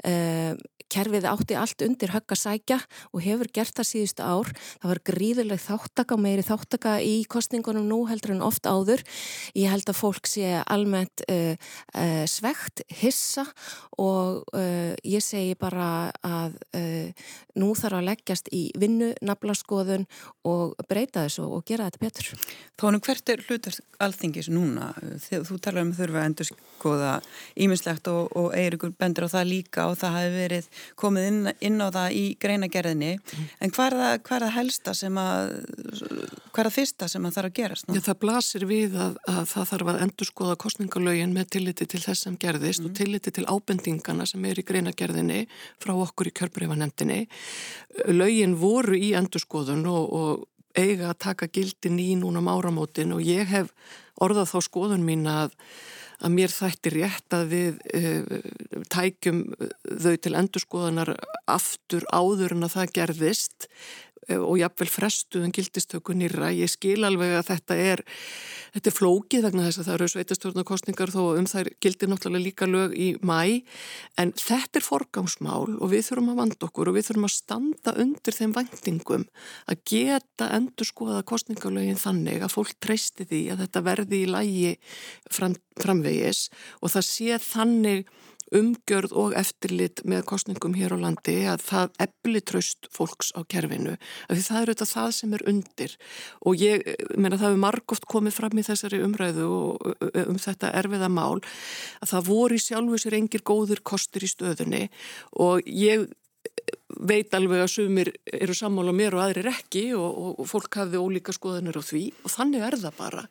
[0.00, 0.56] Uh,
[0.90, 2.78] kerfið átti allt undir högg að sækja
[3.12, 4.52] og hefur gert það síðustu ár.
[4.82, 9.04] Það var gríðuleg þáttaka, meiri þáttaka í kostningunum nú heldur en oft áður.
[9.58, 11.54] Ég held að fólk sé almennt uh,
[11.94, 13.46] uh, svegt, hissa
[14.00, 16.58] og uh, ég segi bara að
[17.58, 20.06] nú þarf að leggjast í vinnu, naflaskoðun
[20.48, 22.30] og breyta þessu og gera þetta betur.
[22.80, 24.90] Tónum, hvert er hlutast alþingis núna?
[25.28, 27.12] Þú talar um þurfa að endur skoða
[27.60, 31.78] ímislegt og, og Eirikur bendur á það líka og það hafi verið komið inn, inn
[31.82, 33.48] á það í greinagerðinni mm.
[33.60, 35.52] en hvað er, hvað er það helsta sem að
[36.50, 37.90] hvað er það fyrsta sem að þarf að gerast?
[37.90, 42.02] Já, það blasir við að, að það þarf að endur skoða kostningalögin með tilliti til
[42.04, 42.90] þess sem gerðist mm.
[42.90, 45.42] og tilliti til ábendingana sem er í greinagerðinni
[45.82, 47.20] frá okkur í kjörbreifanendinni
[48.14, 50.46] lögin voru í endur skoðun og, og
[50.78, 53.72] eiga að taka gildin í núna áramótin og ég hef
[54.20, 55.54] orðað þá skoðun mín að
[56.20, 58.38] að mér þætti rétt að við uh,
[58.92, 59.42] tækjum
[60.04, 61.14] þau til endurskoðanar
[61.50, 63.68] aftur áður en að það gerðist
[64.38, 66.52] og jáfnvel frestuðum gildistöku nýra.
[66.54, 68.02] Ég skil alveg að þetta er,
[68.76, 72.68] þetta er flókið vegna þess að það eru sveitastjórnarkostningar þó um þær gildir náttúrulega líka
[72.70, 73.40] lög í mæ
[74.20, 77.96] en þetta er forgangsmál og við þurfum að vanda okkur og við þurfum að standa
[78.04, 79.26] undir þeim vandingum
[79.66, 84.74] að geta endurskoða kostningalögin þannig að fólk treysti því að þetta verði í lægi
[85.30, 86.48] fram, framvegis
[86.80, 88.10] og það sé þannig
[88.56, 93.94] umgjörð og eftirlit með kostningum hér á landi að það ebli tröst fólks á kerfinu
[93.94, 95.96] af því það eru þetta það sem er undir.
[96.46, 96.86] Og ég
[97.16, 99.50] menna það hefur margóft komið fram í þessari umræðu
[100.26, 101.38] um þetta erfiða mál
[102.00, 104.88] að það voru í sjálfu sér engir góður kostur í stöðunni.
[105.38, 106.08] Og ég
[107.10, 111.34] veit alveg að sumir eru sammála mér og aðrir ekki og, og, fólk hafði ólíka
[111.36, 113.24] skoðanir á því og þannig er það bara.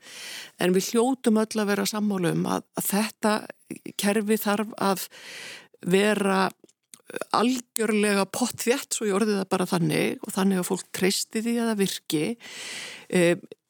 [0.60, 3.36] En við hljótum öll að vera sammála um að, að þetta
[4.00, 5.06] kerfi þarf að
[5.90, 6.42] vera
[7.34, 11.72] algjörlega pottþjætt svo ég orði það bara þannig og þannig að fólk treysti því að
[11.72, 12.26] það virki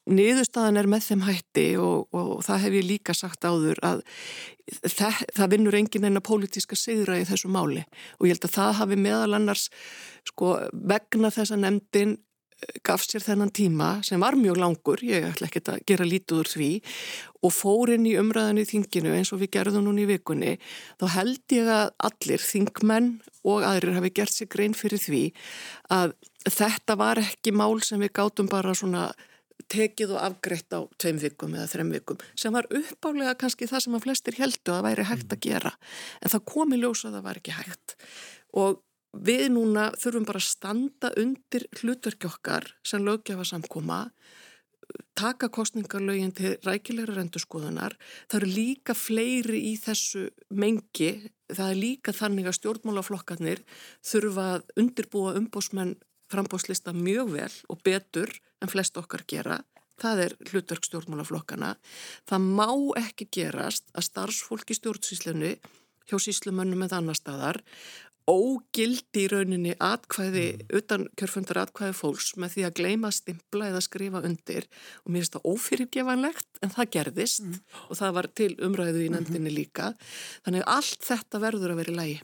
[0.08, 4.00] niðurstaðan er með þeim hætti og, og það hef ég líka sagt áður að
[4.86, 7.84] það, það vinnur engin eina pólitíska sigra í þessu máli.
[8.18, 9.68] Og ég held að það hafi meðal annars
[10.28, 15.28] sko, vegna þess að nefndin eh, gaf sér þennan tíma sem var mjög langur, ég
[15.30, 16.70] ætla ekki að gera lítið úr því
[17.40, 20.56] og fór inn í umræðan í þinginu eins og við gerðum núna í vikunni
[21.00, 23.14] þá held ég að allir þingmenn
[23.48, 25.24] og aðrir hafi gert sér grein fyrir því
[25.96, 26.12] að
[26.44, 29.08] þetta var ekki mál sem við gátum bara svona
[29.70, 33.96] tekið og afgreitt á tveim vikum eða þrem vikum sem var uppálega kannski það sem
[33.98, 35.74] að flestir heldu að væri hægt að gera.
[36.20, 37.96] En það komi ljósa að það var ekki hægt.
[38.58, 38.82] Og
[39.26, 44.04] við núna þurfum bara að standa undir hlutverki okkar sem löggefa samkoma
[45.18, 47.96] taka kostningarlögin til rækilegra rendurskoðunar
[48.30, 51.12] það eru líka fleiri í þessu mengi.
[51.50, 53.62] Það er líka þannig að stjórnmálaflokkarnir
[54.06, 55.96] þurfa að undirbúa umbósmenn
[56.30, 59.60] frambóðslista mjög vel og betur en flest okkar gera.
[60.00, 61.74] Það er hlutverk stjórnmálaflokkana.
[62.28, 62.70] Það má
[63.02, 65.56] ekki gerast að starfsfólk í stjórnsíslunni
[66.08, 67.60] hjá síslumönnum eða annar staðar
[68.30, 70.66] ógildi í rauninni atkvæði, mm.
[70.78, 74.66] utan kjörfundar atkvæði fólks með því að gleima stimpla eða skrifa undir
[75.02, 77.56] og mér finnst það ófyrirgevanlegt en það gerðist mm.
[77.88, 79.16] og það var til umræðu í mhm.
[79.16, 79.94] nefndinni líka.
[80.46, 82.20] Þannig að allt þetta verður að vera í lægi.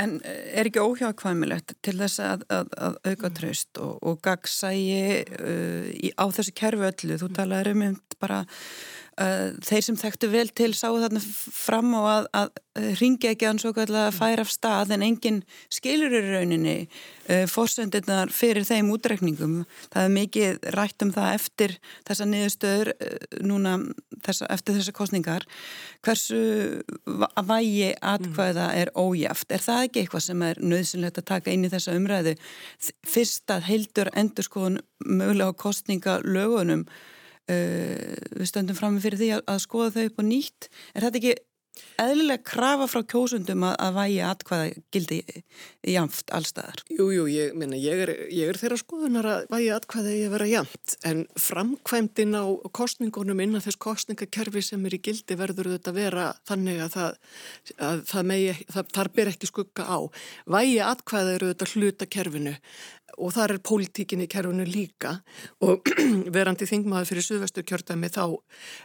[0.00, 3.36] En eh, er ekki óhjákvæmilegt til þess að, að, að auka mm.
[3.38, 7.18] tröst og, og gagsægi uh, í, á þessu kerfu öllu?
[7.20, 7.84] Þú talaður um
[8.18, 8.40] bara
[9.14, 12.48] þeir sem þekktu vel til sáu þarna fram og að, að
[12.98, 18.66] ringi ekki að hann færa af stað en enginn skilur í rauninni uh, fórsöndirnar fyrir
[18.66, 19.60] þeim útrekningum.
[19.92, 21.76] Það er mikið rætt um það eftir
[22.08, 23.14] þessa niðurstöður uh,
[23.46, 23.76] núna
[24.26, 25.46] þessa, eftir þessa kostningar.
[26.04, 26.42] Hversu
[27.06, 29.54] vægi atkvæða er ójæft?
[29.54, 32.34] Er það ekki eitthvað sem er nöðsynlegt að taka inn í þessa umræðu?
[33.06, 36.88] Fyrst að heildur endur skoðun mögulega kostninga lögunum
[37.44, 41.04] Uh, við stöndum fram með fyrir því að, að skoða þau upp og nýtt er
[41.04, 41.34] þetta ekki
[41.98, 45.18] eðlilega krafa frá kjósundum að, að vægi atkvæða gildi
[45.94, 46.82] jamft allstaðar?
[46.90, 50.96] Jú, jú, ég, ég, ég er þeirra skoðunar að vægi atkvæða ég að vera jamft
[51.10, 56.82] en framkvæmdin á kostningunum innan þess kostningakerfi sem er í gildi verður þetta vera þannig
[56.86, 57.22] að það,
[57.90, 59.98] að það megi, það, þar ber ekki skugga á.
[60.56, 62.58] Vægi atkvæða eru þetta hluta kerfinu
[63.18, 65.16] og þar er pólitíkin í kerfunu líka.
[65.64, 65.86] Og
[66.36, 68.24] verandi þingmaður fyrir suðvestu kjördæmi þá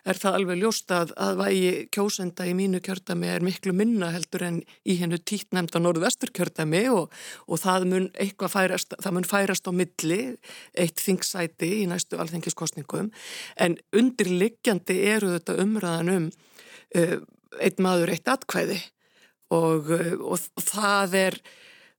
[0.10, 4.62] er það alveg ljóst að vægi kjósenda í mínu kjördæmi er miklu minna heldur en
[4.86, 7.10] í hennu títnemnda norðvestur kjördæmi og,
[7.48, 10.22] og það mun eitthvað færast, það mun færast á milli
[10.78, 13.12] eitt þingsæti í næstu alþengiskostningum
[13.60, 16.30] en undirliggjandi eru þetta umræðan um
[16.96, 17.18] uh,
[17.60, 18.80] eitt maður eitt atkvæði.
[19.56, 21.40] Og, uh, og það er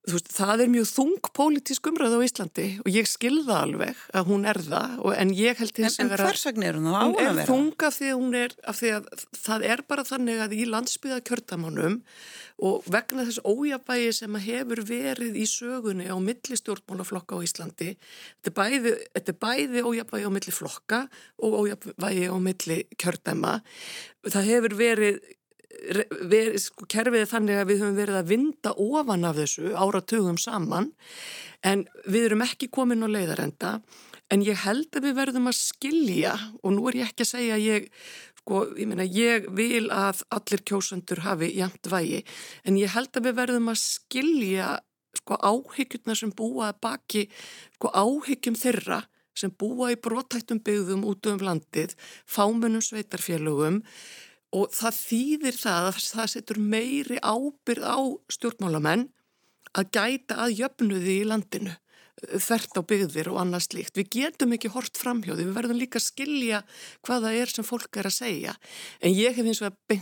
[0.08, 4.46] veist, það er mjög þung pólitísk umröð á Íslandi og ég skilða alveg að hún
[4.48, 6.26] er það og, en ég held þess að vera...
[6.26, 7.30] En hvers vegna er hún á að vera?
[7.30, 10.44] Hún er þung af því að hún er, af því að það er bara þannig
[10.44, 11.98] að í landsbyðakjördamanum
[12.70, 17.94] og vegna þess ójabægi sem hefur verið í sögunni á milli stjórnmálaflokka á Íslandi,
[18.40, 21.02] þetta er bæði, þetta er bæði ójabægi á milli flokka
[21.40, 23.60] og ójabægi á milli kjördama.
[24.28, 25.20] Það hefur verið
[25.70, 30.38] Ver, sko, kerfið er þannig að við höfum verið að vinda ofan af þessu áratugum
[30.40, 30.90] saman
[31.62, 33.70] en við erum ekki komin á leiðarenda
[34.34, 37.56] en ég held að við verðum að skilja og nú er ég ekki að segja
[37.56, 37.88] að ég,
[38.42, 42.24] sko, ég, meina, ég vil að allir kjósandur hafi jæmt vægi
[42.66, 44.72] en ég held að við verðum að skilja
[45.20, 47.28] sko, áhyggjurna sem búa baki
[47.76, 49.04] sko, áhyggjum þeirra
[49.38, 51.94] sem búa í brotættum byggðum út um landið,
[52.28, 53.80] fámunum sveitarfélögum
[54.56, 57.98] og það þýðir það að það setur meiri ábyrð á
[58.34, 59.06] stjórnmálamenn
[59.78, 61.76] að gæta að jöfnuði í landinu
[62.28, 63.96] þvert á byggðir og annað slíkt.
[63.98, 66.62] Við getum ekki hort framhjóði, við verðum líka að skilja
[67.06, 68.56] hvaða er sem fólk er að segja.
[69.00, 70.00] En ég hef eins og að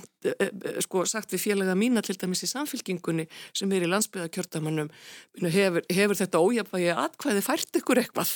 [0.82, 4.90] sko, sagt við félaga mína til dæmis í samfélkingunni sem er í landsbyðakjörtamannum,
[5.44, 8.32] hefur, hefur þetta ójafvægi aðkvæði fært ykkur eitthvað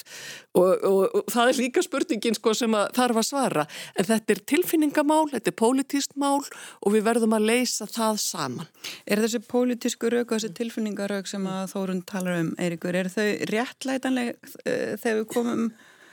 [0.59, 3.67] og, og, og það er líka spurningin sko, sem þarf að svara.
[3.99, 8.71] En þetta er tilfinningamál, þetta er pólitíst mál og við verðum að leysa það saman.
[9.07, 13.27] Er þessi pólitísku rauk og þessi tilfinningarauk sem að Þórun talar um, Eirikur, er þau
[13.51, 15.65] rétt réttlætanleg uh, þegar við komum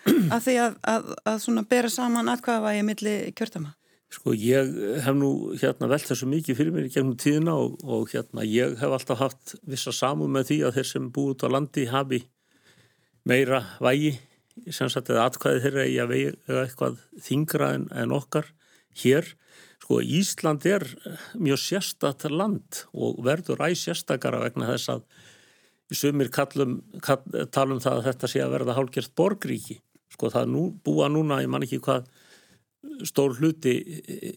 [0.33, 3.75] að því að, að, að svona bera saman aðkvaðavægi millir kjörtama?
[4.09, 4.71] Sko ég
[5.05, 8.79] hef nú hérna velt þessu mikið fyrir mér í gegnum tíðina og, og hérna ég
[8.79, 12.23] hef alltaf haft vissa samum með því að þeir sem búið út á landi hafi
[13.29, 14.15] meira vægi
[14.73, 18.49] sem sagt eða atkvæði þeirra í að vega eitthvað þingra en, en okkar
[19.03, 19.29] hér.
[19.83, 20.85] Sko Ísland er
[21.37, 25.05] mjög sérstatt land og verður æg sérstakara vegna þess að
[25.97, 27.21] sumir kallum, kall,
[27.53, 29.79] talum það að þetta sé að verða hálgjert borgríki
[30.13, 32.09] sko það nú, búa núna, ég man ekki hvað
[33.07, 33.75] stór hluti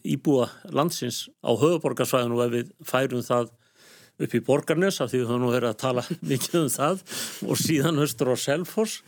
[0.03, 3.51] íbúa landsins á höfuborgarsvæðinu og ef við færum það
[4.23, 7.01] upp í borgarnes af því við höfum nú verið að tala mikið um það
[7.47, 8.99] og síðan höstur á Selfors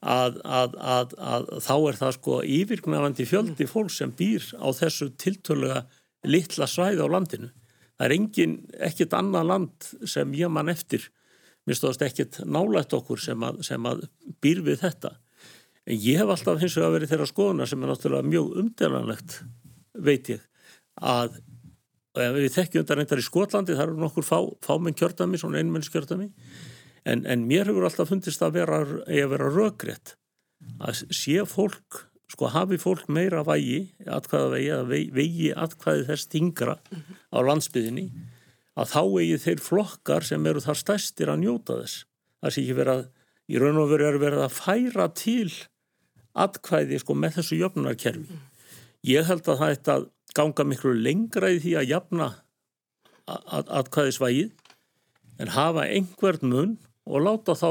[0.00, 5.12] að, að, að, að þá er það sko yfirgnafandi fjöldi fólk sem býr á þessu
[5.20, 5.84] tiltöluga
[6.26, 7.52] litla svæði á landinu.
[7.98, 8.56] Það er engin,
[8.88, 11.06] ekkit annað land sem ég mann eftir
[11.68, 14.06] mér stóðast ekkit nálægt okkur sem að, sem að
[14.42, 15.14] býr við þetta.
[15.88, 19.38] En ég hef alltaf hins vegar verið þeirra skoðuna sem er náttúrulega mjög umdelanlegt,
[20.08, 20.42] veit ég,
[21.00, 21.38] að
[22.18, 26.28] við þekkjum þetta reyndar í Skotlandi, það eru nokkur fá, fámenn kjördami, svona einmennskjördami,
[27.08, 30.16] en, en mér hefur alltaf fundist að vera, vera röggrétt,
[30.82, 36.76] að sé fólk, sko hafi fólk meira vægi, atkvæða vegi, að vegi atkvæði þess tingra
[37.32, 38.08] á landsbyðinni,
[38.78, 42.04] að þá eigi þeir flokkar sem eru þar stæstir að njóta þess.
[42.38, 43.06] Það sé ekki verið að,
[43.48, 45.48] í raun og veru er verið að færa til
[46.38, 48.38] atkvæði sko, með þessu jöfnunarkerfi.
[49.08, 50.06] Ég held að það ætti að
[50.38, 52.28] ganga miklu lengra í því að jafna
[53.28, 54.52] atkvæðisvægið
[55.42, 56.76] en hafa einhvern mun
[57.08, 57.70] og láta þá,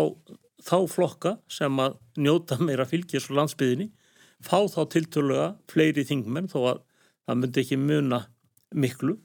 [0.64, 3.90] þá flokka sem að njóta meira fylgjus og landsbyðinni
[4.44, 6.84] fá þá tiltöluga fleiri þingmenn þó að
[7.28, 8.22] það myndi ekki muna
[8.76, 9.18] miklu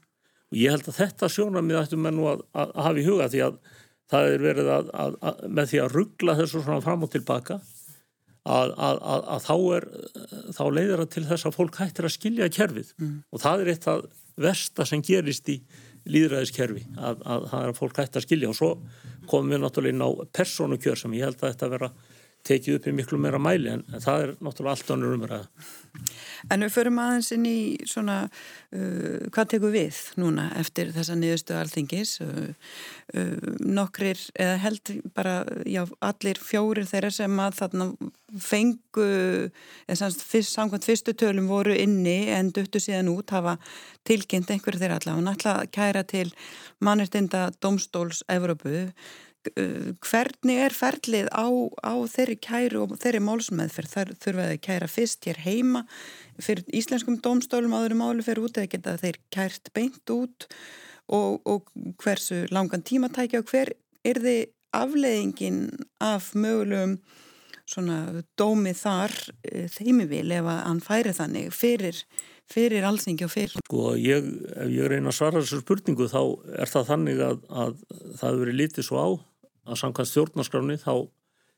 [0.53, 3.29] og ég held að þetta sjónamið ættum við nú að, að, að hafa í huga
[3.33, 3.61] því að
[4.13, 7.61] það er verið að, að með því að ruggla þessu svona fram og tilbaka
[8.43, 9.87] að þá er
[10.51, 13.15] þá leiðir það til þess að fólk hættir að skilja kerfið mm.
[13.31, 14.03] og það er eitt af
[14.43, 15.61] versta sem gerist í
[16.11, 18.73] líðræðiskerfi að það er að fólk hættir að skilja og svo
[19.31, 21.93] komum við náttúrulega inn á persónukjör sem ég held að þetta vera
[22.47, 25.45] tekið upp í miklu meira mæli en, en það er náttúrulega allt annur umræða.
[26.51, 28.17] En við förum aðeins inn í svona,
[28.75, 32.17] uh, hvað tekur við núna eftir þessa niðurstu alþingis?
[32.25, 32.51] Uh,
[33.15, 35.37] uh, nokkrir, eða held bara,
[35.69, 37.89] já, allir fjórir þeirra sem að þarna
[38.43, 39.09] fengu,
[39.87, 43.59] eða samkvæmt fyrst, samkvæmt fyrstu tölum voru inni en duttu síðan út hafa
[44.09, 45.37] tilkynnt einhverju þeirra allavega.
[45.37, 46.31] Ætla að kæra til
[46.83, 48.89] mannirtinda domstóls Evrópu
[49.51, 51.47] hvernig er ferlið á,
[51.83, 53.91] á þeirri kæru og þeirri málsmeðferð?
[53.93, 55.83] Þar þurfaði að kæra fyrst hér heima
[56.39, 60.47] fyrir íslenskum domstólum áður máli fyrir út eða geta þeir kært beint út?
[61.13, 61.67] Og, og
[62.01, 63.75] hversu langan tíma tækja og hver?
[64.07, 64.41] Er þið
[64.75, 65.65] afleiðingin
[66.03, 67.01] af mögulegum
[67.69, 69.13] svona dómi þar
[69.47, 71.99] eh, þeimi vil ef að hann færi þannig fyrir,
[72.51, 73.59] fyrir allþingi og fyrir?
[73.67, 76.23] Sko ég, ef ég reyna að svara þessu spurningu þá
[76.59, 79.09] er það þannig að, að það hefur verið litið svo á
[79.67, 80.95] að samkvæmt stjórnarskráni þá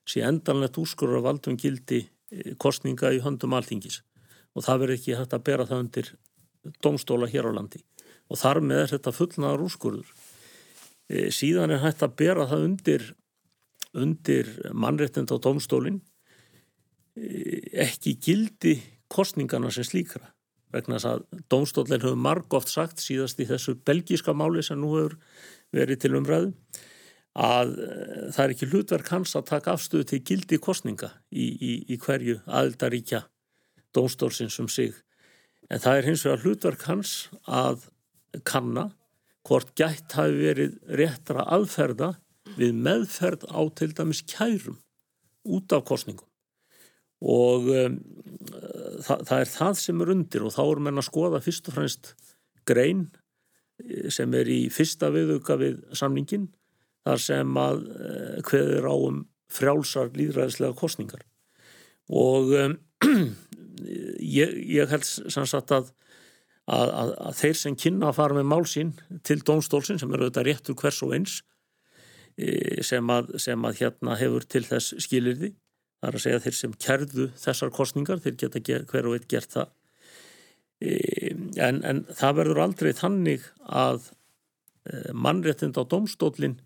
[0.09, 4.03] sé endanlegt úrskurur af valdum gildi eh, kostninga í höndum alþingis.
[4.55, 6.11] Og það verður ekki hægt að bera það undir
[6.85, 7.81] domstóla hér á landi.
[8.31, 10.13] Og þar með er þetta fullnaðar úrskurður.
[11.09, 13.09] E, síðan er hægt að bera það undir,
[13.93, 16.01] undir mannréttind á domstólinn
[17.17, 18.79] e, ekki gildi
[19.13, 20.31] kostningarna sem slíkra.
[20.75, 24.95] Vegna þess að domstólinn hefur marg oft sagt síðast í þessu belgíska máli sem nú
[24.97, 25.19] hefur
[25.75, 26.55] verið til umræðu
[27.35, 31.73] að eh, það er ekki hlutverk hans að taka afstöðu til gildi kostninga í, í,
[31.91, 33.25] í hverju aðildaríkja
[33.95, 34.95] dómstólsins um sig.
[35.71, 37.15] En það er hins vegar hlutverk hans
[37.47, 37.89] að
[38.47, 38.91] kanna
[39.45, 42.15] hvort gætt hafi verið réttra aðferða
[42.59, 44.79] við meðferð á til dæmis kærum
[45.45, 46.29] út af kostningum.
[47.25, 47.99] Og um,
[49.05, 51.79] það, það er það sem er undir og þá er menn að skoða fyrst og
[51.79, 52.11] fremst
[52.69, 53.07] grein
[53.83, 56.49] eh, sem er í fyrsta viðauka við samningin
[57.05, 57.83] þar sem að
[58.49, 59.23] hveður eh, á um
[59.55, 61.25] frjálsar líðræðislega kostningar
[62.11, 62.79] og um,
[64.39, 65.91] ég, ég held sannsagt að,
[66.67, 68.95] að, að, að þeir sem kynna að fara með málsín
[69.25, 71.39] til dónstólsinn sem eru þetta réttur hvers og eins
[72.37, 75.55] e, sem að, sem hérna hefur til þess skilirði
[76.05, 79.31] það er að segja þeir sem kerðu þessar kostningar þeir geta ger, hver og einn
[79.31, 79.71] gert það.
[80.85, 80.93] E,
[81.65, 84.11] en, en það verður aldrei þannig að
[84.85, 86.59] e, mannréttind á dómstólinn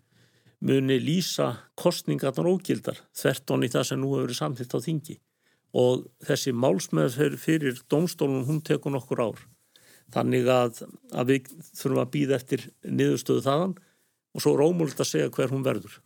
[0.65, 5.19] muni lýsa kostningarnar ógildar þerton í það sem nú hefur verið samtitt á þingi.
[5.79, 9.43] Og þessi málsmeður fyrir domstólunum hún tekur nokkur ár.
[10.09, 10.81] Þannig að,
[11.13, 13.75] að við þurfum að býða eftir niðurstöðu þaðan
[14.33, 15.99] og svo er ómúlt að segja hver hún verður.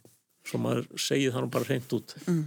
[0.43, 2.15] Svo maður segið þannig bara hreint út.
[2.27, 2.43] Mm.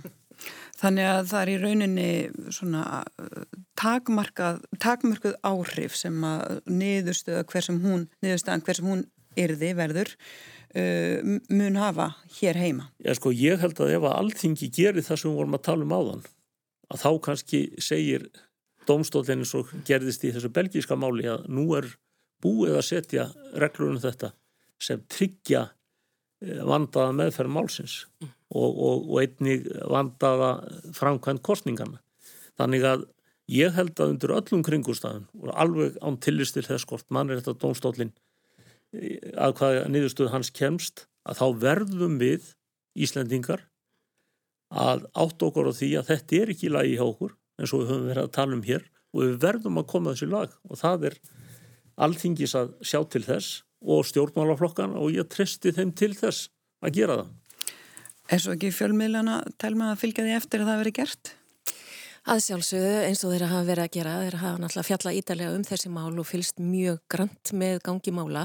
[0.77, 2.09] Þannig að það er í rauninni
[2.53, 2.83] svona
[3.81, 9.07] takmarkað, takmarkuð áhrif sem að niðurstöða hver sem hún niðurstöðan hver sem hún
[9.41, 10.13] yrði verður
[10.77, 12.91] uh, mun hafa hér heima?
[13.03, 15.87] Já, sko, ég held að ef að allþingi gerir það sem við vorum að tala
[15.87, 16.27] um áðan
[16.93, 18.29] að þá kannski segir
[18.87, 21.89] domstólinn svo gerðist í þessu belgíska máli að nú er
[22.45, 23.27] búið að setja
[23.59, 24.33] reglunum þetta
[24.83, 25.63] sem tryggja
[26.45, 30.51] eh, vandaða meðferð málsins og, og, og einnig vandaða
[30.95, 31.99] framkvæmt kostningarna.
[32.57, 33.07] Þannig að
[33.53, 37.59] ég held að undir öllum kringustafun og alveg án tillistil þess skort mann er þetta
[37.65, 38.15] domstólinn
[38.95, 42.53] að hvaða niðurstöð hans kemst að þá verðum við
[42.97, 43.67] Íslendingar
[44.73, 47.91] að átt okkur á því að þetta er ekki lagi hjá okkur eins og við
[47.93, 51.09] höfum verið að tala um hér og við verðum að koma þessu lag og það
[51.11, 51.19] er
[52.07, 56.49] allþingis að sjá til þess og stjórnmálaflokkan og ég tristi þeim til þess
[56.85, 57.35] að gera það.
[58.27, 61.33] Er svo ekki fjölmiðlana telma að fylgja því eftir að það veri gert?
[62.27, 65.63] Að sjálfsögðu eins og þeirra hafa verið að gera, þeirra hafa náttúrulega fjalla ítalega um
[65.63, 68.41] þessi mál og fylst mjög grant með gangi mála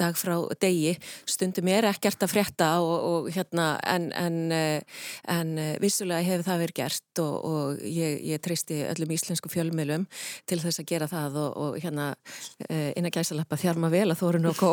[0.00, 0.94] dag frá degi.
[1.28, 6.46] Stundum er ekkert að frétta og, og hérna en, en, eh, en eh, vissulega hefur
[6.46, 10.06] það verið gert og, og ég, ég treysti öllum íslensku fjölmjölum
[10.48, 12.06] til þess að gera það og, hérna
[12.70, 14.70] eh, inn að gæsa lappa þjarma vel að þórun og kó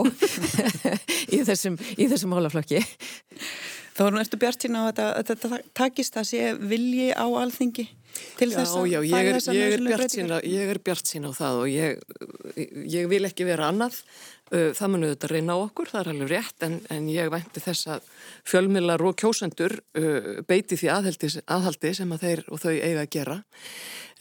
[1.35, 2.79] í þessum, þessum málaflokki.
[3.93, 7.89] Þá erum við eftir bjart sína á að þetta takist að sé vilji á alþingi
[8.39, 11.71] til þess að er, ég er bjart sína ég er bjart sína á það og
[11.71, 12.05] ég,
[12.93, 13.99] ég vil ekki vera annað.
[14.53, 17.87] Það munu þetta reyna á okkur, það er alveg rétt en, en ég vænti þess
[17.95, 18.09] að
[18.45, 19.79] fjölmilar og kjósendur
[20.45, 23.39] beiti því aðhaldi, aðhaldi sem að þeir og þau eiga að gera.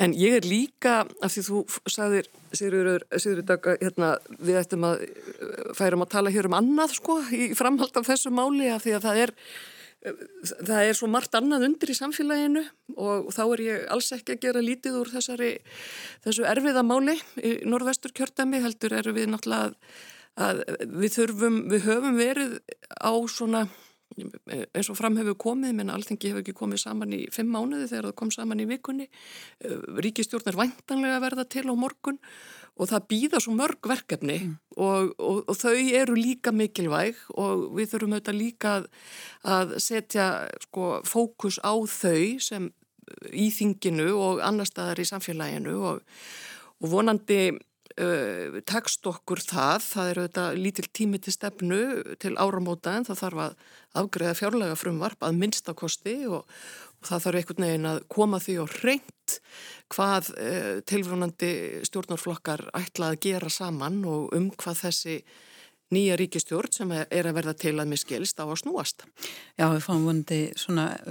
[0.01, 1.59] En ég er líka, af því þú
[1.90, 5.05] sagðir Sigurður Daga, hérna, við ættum að
[5.76, 9.07] færum að tala hér um annað sko í framhald af þessu máli af því að
[9.07, 9.34] það er
[10.03, 12.63] það er svo margt annað undir í samfélaginu
[12.97, 15.53] og þá er ég alls ekki að gera lítið úr þessari,
[16.25, 19.71] þessu erfiða máli í norðvestur kjördami heldur eru við náttúrulega
[20.43, 22.59] að, við þurfum, við höfum verið
[22.99, 23.67] á svona
[24.13, 28.11] eins og fram hefur komið, menn alltingi hefur ekki komið saman í fimm mánuði þegar
[28.11, 29.07] það kom saman í vikunni.
[30.05, 32.19] Ríkistjórn er væntanlega að verða til á morgun
[32.81, 34.53] og það býða svo mörg verkefni mm.
[34.81, 38.87] og, og, og þau eru líka mikilvæg og við þurfum auðvitað líka að,
[39.57, 40.29] að setja
[40.64, 42.70] sko, fókus á þau sem
[43.33, 46.01] í þinginu og annar staðar í samfélaginu og,
[46.81, 51.83] og vonandi uh, tekst okkur það, það eru auðvitað lítil tími til stefnu
[52.23, 53.68] til áramóta en það þarf að
[54.03, 56.47] afgreða fjárlega frumvarp að minnstakosti og
[57.07, 59.37] það þarf einhvern veginn að koma því á reynd
[59.93, 61.53] hvað eh, tilvonandi
[61.89, 65.17] stjórnarflokkar ætla að gera saman og um hvað þessi
[65.93, 69.05] nýja ríkistjórn sem er að verða til að miskilst á að snúast.
[69.61, 70.40] Já, við fáum vonandi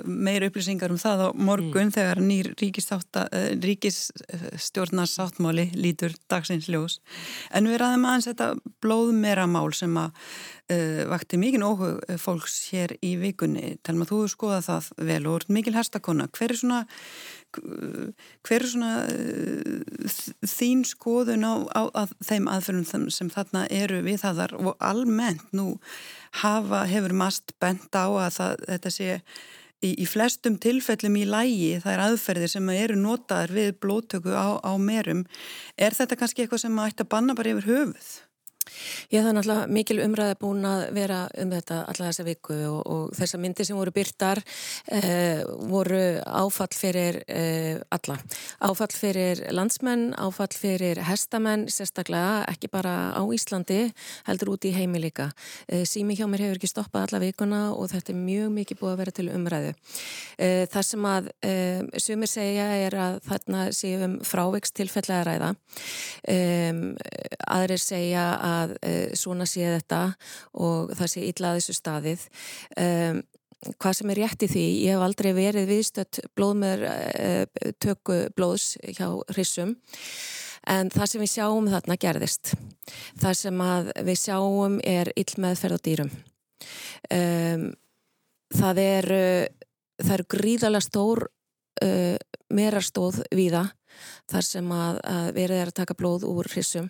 [0.05, 1.95] meir upplýsingar um það á morgun mm.
[1.97, 6.99] þegar nýr eh, ríkistjórnarsáttmáli lítur dagsins ljós.
[7.53, 8.47] En við ræðum aðeins þetta
[8.83, 10.09] blóð meira mál sem að
[10.71, 13.77] uh, vakti mikið óhug fólks hér í vikunni.
[13.85, 16.29] Telma, þú skoðað það vel og mikil herstakonna.
[16.31, 16.81] Hver er svona
[17.59, 24.21] hver er svona uh, þín skoðun á, á, á þeim aðferðum sem þarna eru við
[24.23, 25.73] þaðar og almennt nú
[26.43, 29.09] hafa, hefur mast bent á að það, þetta sé
[29.81, 34.61] í, í flestum tilfellum í lægi það er aðferðir sem eru notaðar við blóttöku á,
[34.61, 35.25] á merum.
[35.75, 38.11] Er þetta kannski eitthvað sem ætti að banna bara yfir höfuð?
[39.11, 42.79] Ég það er náttúrulega mikil umræði búin að vera um þetta alla þessa viku og,
[42.93, 44.41] og þessa myndi sem voru byrtar
[44.93, 45.41] eh,
[45.71, 48.17] voru áfall fyrir eh, alla.
[48.63, 53.81] Áfall fyrir landsmenn, áfall fyrir hestamenn, sérstaklega ekki bara á Íslandi,
[54.29, 55.31] heldur út í heimi líka.
[55.67, 58.93] Eh, Sími hjá mér hefur ekki stoppað alla vikuna og þetta er mjög mikið búið
[58.93, 59.73] að vera til umræðu.
[60.37, 65.51] Eh, það sem að eh, sumir segja er að þarna séum frávegst tilfellega ræða.
[66.31, 66.81] Eh,
[67.51, 70.01] aðrir segja að að uh, svona sé þetta
[70.53, 72.25] og það sé illa að þessu staðið.
[72.83, 73.21] Um,
[73.77, 78.75] hvað sem er rétt í því, ég hef aldrei verið viðstött blóðmör uh, tökku blóðs
[78.97, 79.75] hjá hrissum
[80.69, 82.53] en það sem við sjáum þarna gerðist.
[83.21, 83.63] Það sem
[84.05, 86.11] við sjáum er ill meðferð á dýrum.
[87.09, 87.71] Um,
[88.53, 89.23] það eru
[90.09, 92.17] er gríðalega stór uh,
[92.53, 93.67] merastóð víða
[94.31, 96.87] þar sem að, að verið er að taka blóð úr hrissum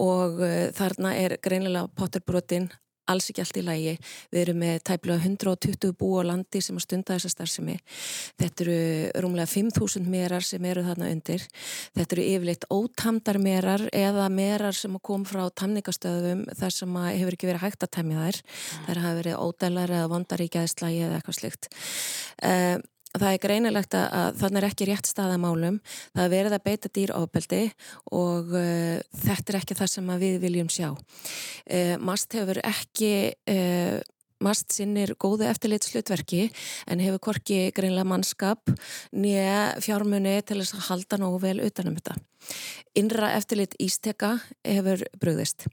[0.00, 2.70] og uh, þarna er greinilega potterbrotin
[3.10, 3.94] alls ekki allt í lægi.
[4.32, 7.76] Við erum með tæplega 120 bú á landi sem að stunda þessa starfsemi.
[8.40, 8.76] Þetta eru
[9.24, 11.46] rúmlega 5.000 merar sem eru þarna undir.
[11.96, 17.50] Þetta eru yfirleitt ótamdar merar eða merar sem kom frá tamningastöðum þar sem hefur ekki
[17.50, 18.40] verið hægt að temja þær.
[18.86, 21.70] Þær hafa verið ódælar eða vondar í gæðslægi eða eitthvað slikt.
[23.12, 25.80] Það er greinilegt að þannig er ekki rétt staðamálum,
[26.14, 27.62] það er verið að beita dýr ábeldi
[28.16, 30.88] og uh, þetta er ekki það sem við viljum sjá.
[31.68, 33.12] Uh, MAST hefur ekki
[33.52, 34.00] uh,
[34.42, 36.48] Mast sinnir góðu eftirlit slutverki
[36.90, 38.72] en hefur korki greinlega mannskap
[39.14, 42.16] nýja fjármunni til þess að halda nógu vel utanum þetta.
[42.98, 44.34] Innra eftirlit Ísteka
[44.66, 45.68] hefur brugðist.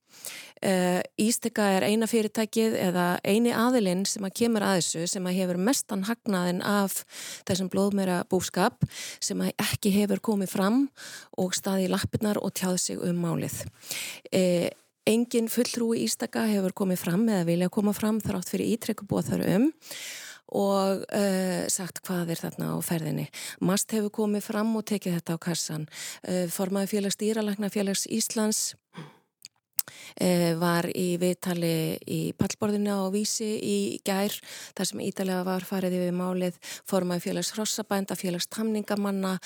[0.61, 5.39] Uh, Ísteka er eina fyrirtækið eða eini aðilinn sem að kemur að þessu sem að
[5.39, 7.01] hefur mestan hagnaðin af
[7.47, 8.85] þessum blóðmera búskap
[9.23, 10.83] sem að ekki hefur komið fram
[11.39, 13.63] og staði í lappirnar og tjáð sig um málið.
[15.07, 19.69] Engin fullrúi ístaka hefur komið fram eða vilja koma fram þrátt fyrir ítrekkubóð þar um
[20.49, 23.27] og uh, sagt hvað er þarna á ferðinni.
[23.61, 25.85] Mast hefur komið fram og tekið þetta á kassan.
[26.25, 29.18] Uh, formaði félags dýralagna félags Íslands Eh,
[30.59, 34.33] var í viðtali í pallborðinu á Vísi í gær
[34.77, 36.59] þar sem ítalega var farið yfir málið
[36.89, 39.37] formaði félags Hrossabænda, félags Tamningamanna,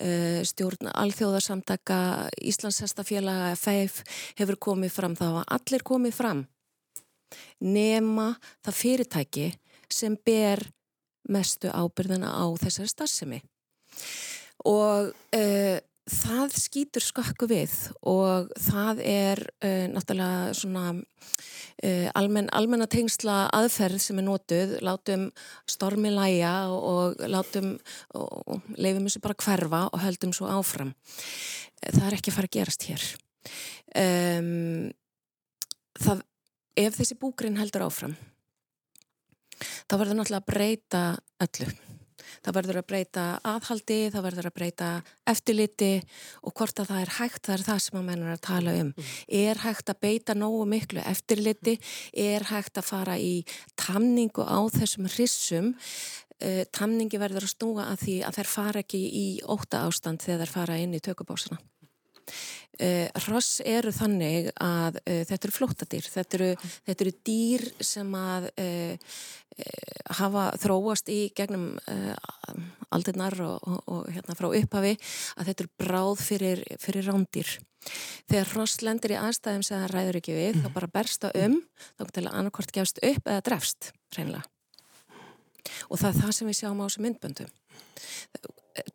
[0.00, 4.02] eh, stjórn Alþjóðarsamtaka, Íslandshestafélaga FEIF
[4.38, 5.16] hefur komið fram.
[5.16, 6.46] Þá að allir komið fram
[7.60, 8.32] nema
[8.64, 9.48] það fyrirtæki
[9.90, 10.62] sem ber
[11.28, 13.40] mestu ábyrðina á þessari starfsemi.
[14.68, 15.78] Og uh,
[16.08, 17.74] það skýtur skakku við
[18.06, 25.28] og það er uh, náttúrulega svona uh, almenn, almenna tengsla aðferð sem er nótuð, látum
[25.68, 27.74] stormi læja og, og látum
[28.16, 30.94] og leifum þessu bara hverfa og höldum svo áfram.
[31.84, 33.04] Það er ekki að fara að gerast hér.
[33.98, 34.90] Um,
[35.98, 36.24] það,
[36.78, 38.16] ef þessi búgrinn heldur áfram
[39.58, 41.02] þá verður náttúrulega að breyta
[41.44, 41.70] öllu
[42.44, 44.90] það verður að breyta aðhaldi, það verður að breyta
[45.32, 45.90] eftirliti
[46.42, 48.92] og hvort að það er hægt, það er það sem að mennur að tala um.
[48.92, 49.16] Mm.
[49.40, 51.78] Er hægt að beita nógu miklu eftirliti,
[52.12, 53.34] er hægt að fara í
[53.78, 55.72] tamningu á þessum hrissum,
[56.42, 60.46] uh, tamningi verður að snúa að því að þær fara ekki í óta ástand þegar
[60.46, 61.60] þær fara inn í tökubásana.
[62.78, 66.50] Uh, hross eru þannig að uh, þetta eru flóttadýr, þetta eru,
[66.86, 69.16] þetta eru dýr sem að uh,
[70.14, 71.72] hafa þróast í gegnum
[72.94, 77.50] aldirnar og, og, og hérna frá upphafi að þetta eru bráð fyrir, fyrir rándýr.
[78.30, 81.58] Þegar hross lendir í aðstæðum sem það ræður ekki við, þá bara bersta um,
[81.98, 84.46] þá til að annarkort gefst upp eða drefst, reynilega.
[85.90, 87.50] Og það er það sem við sjáum á þessu myndböndum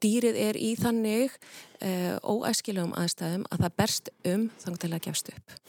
[0.04, 5.34] dýrið er í þannig uh, óæskilegum aðstæðum að það berst um þannig til að gefst
[5.34, 5.60] upp.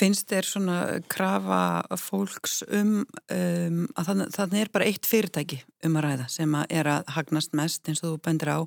[0.00, 0.76] Finnst þér svona
[1.12, 3.02] krafa fólks um,
[3.34, 7.10] um að þannig, þannig er bara eitt fyrirtæki um að ræða sem að er að
[7.16, 8.58] hagnast mest eins og þú bendir á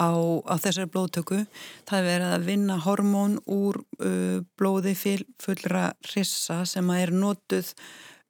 [0.00, 0.08] á,
[0.48, 1.42] á þessari blóðtöku.
[1.88, 7.72] Það er að vinna hormón úr uh, blóði fullra rissa sem að er notuð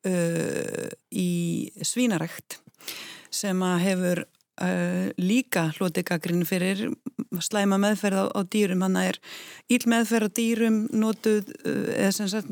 [0.09, 1.31] uh, í
[1.85, 2.59] svínarækt
[3.33, 4.25] sem að hefur
[4.61, 6.91] Uh, líka hloti gaggrinn fyrir
[7.41, 9.17] slæma meðferð á, á dýrum hann er
[9.73, 12.51] íl meðferð á dýrum notuð uh, sagt,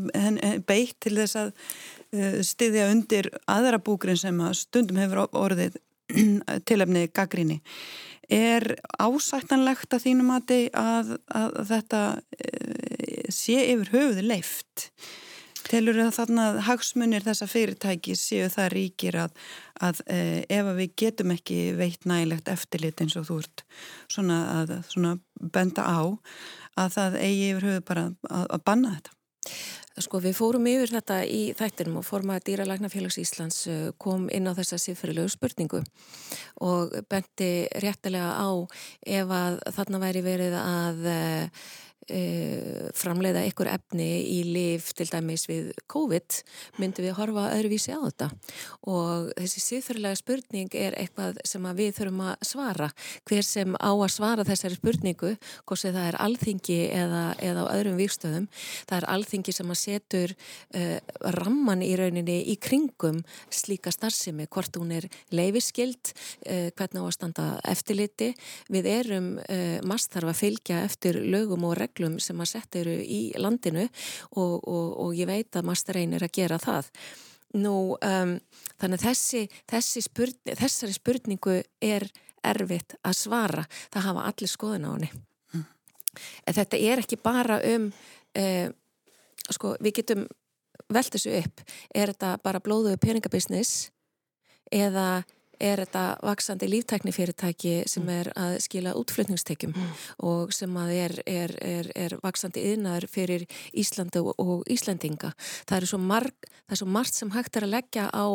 [0.65, 5.77] beitt til þess að uh, styðja undir aðra búgrinn sem að stundum hefur orðið
[6.71, 7.61] tilefni gaggríni.
[8.33, 12.05] Er ásættanlegt að þínum að, að, að þetta
[13.29, 14.89] sé yfir höfuði leift?
[15.69, 19.35] Telur það þarna hagsmunir þessa fyrirtæki séu það ríkir að,
[19.81, 20.21] að e,
[20.53, 23.65] ef við getum ekki veitt nægilegt eftirlit eins og þú ert
[24.13, 26.01] svona að svona benda á
[26.81, 29.17] að það eigi yfir höfu bara að, að banna þetta?
[30.01, 34.57] Sko við fórum yfir þetta í þættinum og formaði Dýralæknafélags Íslands eh, kom inn á
[34.57, 35.81] þessa síðferðilegu spurningu
[36.65, 38.51] og benti réttilega á
[39.19, 41.69] ef að þarna væri verið að uh,
[42.97, 46.39] framleiða ykkur efni í liv til dæmis við COVID
[46.81, 48.29] myndum við horfa öðruvísi á þetta.
[48.91, 52.89] Og þessi síðferðilega spurning er eitthvað sem við þurfum að svara.
[53.29, 55.35] Hver sem á að svara þessari spurningu
[55.65, 58.49] hvort sem það er alþingi eða, eða á öðrum vikstöðum
[58.89, 60.99] það er alþingi sem að setur uh,
[61.39, 63.23] ramman í rauninni í kringum
[63.55, 68.33] slíka starfsemi hvort hún er leifiskild uh, hvernig á að standa eftirliti.
[68.71, 69.29] Við erum
[69.87, 73.87] mast þarf að fylgja eftir lögum og reglum reglum sem að setja eru í landinu
[74.37, 76.91] og, og, og ég veit að master reynir að gera það.
[77.61, 78.37] Nú, um,
[78.79, 82.07] þannig að þessi, þessi spurning, þessari spurningu er
[82.47, 83.65] erfitt að svara.
[83.91, 85.11] Það hafa allir skoðun á henni.
[85.53, 85.65] Mm.
[86.47, 87.91] Þetta er ekki bara um,
[88.39, 88.69] uh,
[89.51, 90.29] sko, við getum
[90.91, 91.65] velt þessu upp.
[91.93, 93.91] Er þetta bara blóðuðu peningabisnis
[94.71, 95.25] eða
[95.61, 98.13] er þetta vaksandi líftæknifyrirtæki sem mm.
[98.15, 99.91] er að skila útflutningstekjum mm.
[100.27, 103.45] og sem að er, er, er, er vaksandi yðnaður fyrir
[103.77, 105.35] Íslanda og, Íslandinga.
[105.69, 108.27] Það er svo, marg, það er svo margt sem hægt er að leggja á,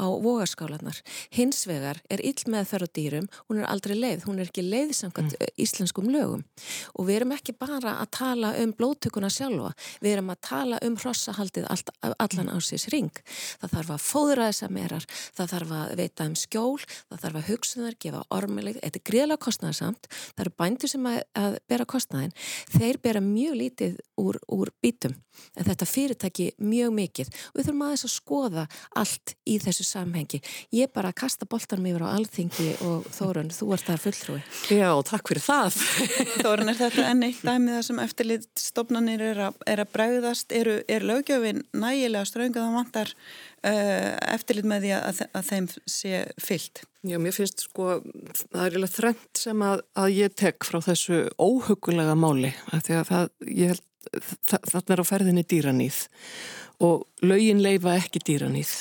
[0.00, 1.00] á vogaskálanar.
[1.34, 5.36] Hins vegar er ill meðferð á dýrum, hún er aldrei leið, hún er ekki leiðsamkvæmt
[5.36, 5.54] mm.
[5.60, 6.44] íslenskum lögum
[6.94, 10.96] og við erum ekki bara að tala um blóttökuna sjálfa, við erum að tala um
[10.96, 13.12] hrossahaldið allan ásins ring.
[13.60, 15.06] Það þarf að fóðra þessa merar,
[15.36, 16.78] það þarf að veita um skjóð skjól,
[17.10, 20.92] það þarf að hugsa um þar, gefa ormileg, þetta er gríðlega kostnæðarsamt, það eru bændur
[20.92, 22.34] sem að, að bera kostnæðin,
[22.74, 25.16] þeir bera mjög lítið úr, úr bítum,
[25.58, 30.40] en þetta fyrirtæki mjög mikið við þurfum aðeins að skoða allt í þessu samhengi.
[30.74, 34.38] Ég bara kasta boltanum yfir á alþingi og Þórun, þú ert þar fulltrúi.
[34.70, 35.80] Já, takk fyrir það.
[36.44, 40.54] Þórun, er þetta enn eitt dæmið það sem eftirlit stofnanir er að, er að bregðast,
[40.54, 43.14] eru, er lögjöfin nægilega ströngað á vantar
[43.64, 46.84] eftirlit með því að, að þeim sé fyllt?
[47.04, 47.98] Já, mér finnst sko,
[48.52, 53.10] það er eiginlega þrengt sem að, að ég tek frá þessu óhugulega máli, því að
[53.10, 53.84] það, ég held,
[54.50, 56.00] það, það er á ferðinni dýranýð
[56.84, 58.74] og lögin leifa ekki dýranýð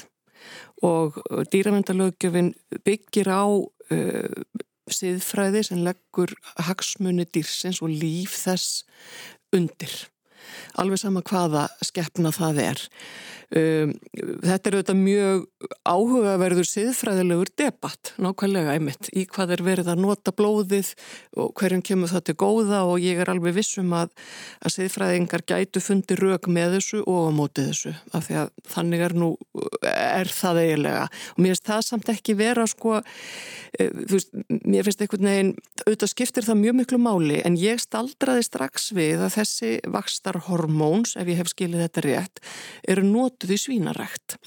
[0.83, 1.19] og
[1.53, 2.51] dýravendalögjöfin
[2.83, 4.39] byggir á uh,
[4.91, 6.33] siðfræði sem leggur
[6.67, 8.83] hagsmunni dýrsins og líf þess
[9.55, 9.93] undir
[10.81, 12.83] alveg sama hvaða skeppna það er.
[13.53, 13.91] Um,
[14.41, 15.41] þetta er auðvitað mjög
[15.85, 20.89] áhugaverður siðfræðilegur debatt, nákvæmlega einmitt, í hvað er verið að nota blóðið
[21.37, 24.09] og hverjum kemur það til góða og ég er alveg vissum að,
[24.63, 29.05] að siðfræðingar gætu fundi rauk með þessu og á móti þessu, af því að þannig
[29.05, 29.29] er nú,
[29.91, 31.05] er það eiginlega.
[31.35, 32.97] Og mér finnst það samt ekki vera sko,
[33.77, 34.33] e, þú veist,
[34.63, 39.27] mér finnst einhvern veginn, auðvitað skiptir það mjög miklu máli en ég staldraði strax við
[39.27, 39.75] að þessi
[40.33, 42.43] vakstarhormóns, ef ég hef skilið þetta rétt,
[42.87, 44.37] eru nót notuð í svínarækt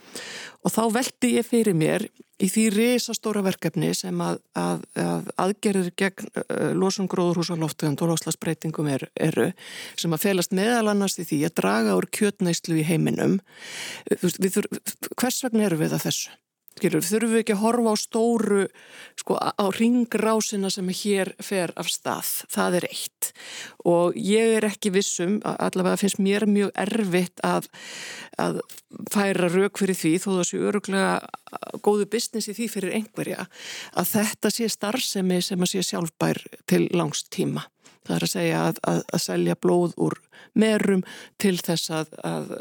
[0.64, 2.06] og þá veldi ég fyrir mér
[2.42, 7.62] í því risastóra verkefni sem að, að, að aðgerðir gegn uh, losum gróðurhús og
[8.10, 9.52] loslasbreytingum er, eru
[9.96, 13.38] sem að felast meðal annars í því að draga úr kjötnæslu í heiminum.
[14.20, 14.66] Við,
[15.16, 16.34] hvers vegna eru við að þessu?
[16.76, 18.64] Skilur, þurfum við ekki að horfa á stóru,
[19.16, 22.32] sko, á ringrásina sem hér fer af stað.
[22.52, 23.28] Það er eitt.
[23.88, 27.70] Og ég er ekki vissum, allavega finnst mér mjög erfitt að,
[28.36, 28.58] að
[29.08, 33.48] færa rauk fyrir því, þó sé öruglega góðu business í því fyrir einhverja,
[33.96, 37.64] að þetta sé starfsemi sem að sé sjálfbær til langs tíma.
[38.04, 40.20] Það er að segja að, að, að selja blóð úr
[40.52, 41.08] merum
[41.40, 42.52] til þess að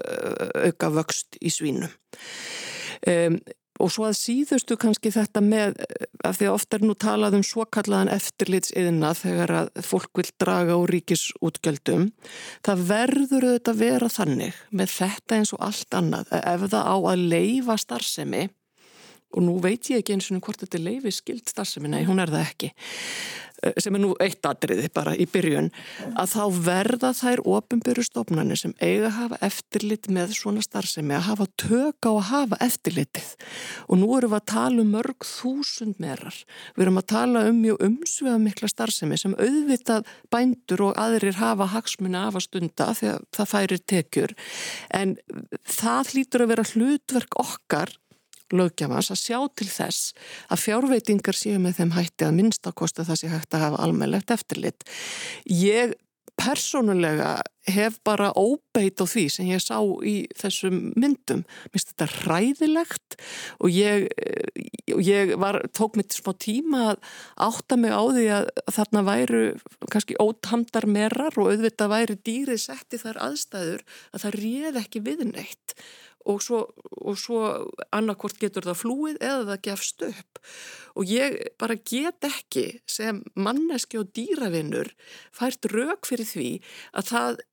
[0.71, 1.91] auka vöxt í svínum.
[3.05, 3.41] Um,
[3.83, 5.75] Og svo að síðustu kannski þetta með,
[6.23, 10.77] af því að ofta er nú talað um svokallaðan eftirlitsiðina þegar að fólk vil draga
[10.79, 12.05] úr ríkisútgjöldum,
[12.63, 16.95] það verður auðvitað að vera þannig með þetta eins og allt annað, ef það á
[16.95, 18.45] að leifa starfsemi,
[19.33, 22.21] og nú veit ég ekki eins og hvort þetta er leifi skild starfsemi, nei hún
[22.23, 22.71] er það ekki,
[23.63, 25.69] Eh, sem er nú eitt atriði bara í byrjun,
[26.19, 31.27] að þá verða þær ofinbyrju stofnarnir sem eiga að hafa eftirlit með svona starfsemi að
[31.29, 33.31] hafa tök á að hafa eftirlitið.
[33.87, 36.39] Og nú erum við að tala um mörg þúsund merar,
[36.75, 41.69] við erum að tala um mjög umsveða mikla starfsemi sem auðvitað bændur og aðrir hafa
[41.73, 43.03] hagsmunni af að stunda að
[43.35, 44.35] það færir tekjur.
[44.91, 45.15] En
[45.63, 47.95] það hlýtur að vera hlutverk okkar
[48.53, 50.13] lögjafans að sjá til þess
[50.53, 54.85] að fjárveitingar séu með þeim hætti að minnstakosta það sé hægt að hafa almennlegt eftirlit.
[55.49, 55.95] Ég
[56.35, 57.39] persónulega
[57.71, 61.43] hef bara óbeit á því sem ég sá í þessum myndum.
[61.71, 63.17] Mér finnst þetta ræðilegt
[63.63, 64.05] og ég,
[64.91, 67.11] ég var, tók mitt smá tíma að
[67.47, 69.43] átta mig á því að þarna væru
[69.87, 75.05] kannski ótamdar merar og auðvitað væri dýrið sett í þar aðstæður að það réð ekki
[75.07, 75.79] við neitt
[76.25, 76.61] og svo,
[77.19, 77.41] svo
[77.95, 80.41] annarkort getur það flúið eða það gefst upp
[80.95, 84.91] og ég bara get ekki sem manneski og dýravinnur
[85.35, 86.49] fært rauk fyrir því
[86.97, 87.43] að það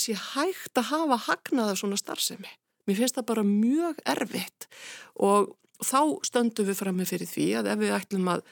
[0.00, 2.50] sé hægt að hafa hagnaða svona starfsemi.
[2.86, 4.68] Mér finnst það bara mjög erfitt
[5.16, 8.44] og þá stöndum við fram með fyrir því að ef við ætlum að,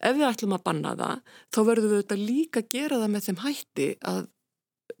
[0.00, 3.40] við ætlum að banna það þá verðum við auðvitað líka að gera það með þeim
[3.44, 4.20] hætti að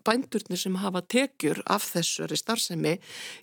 [0.06, 2.96] bændurnir sem hafa tekjur af þessari starfsemi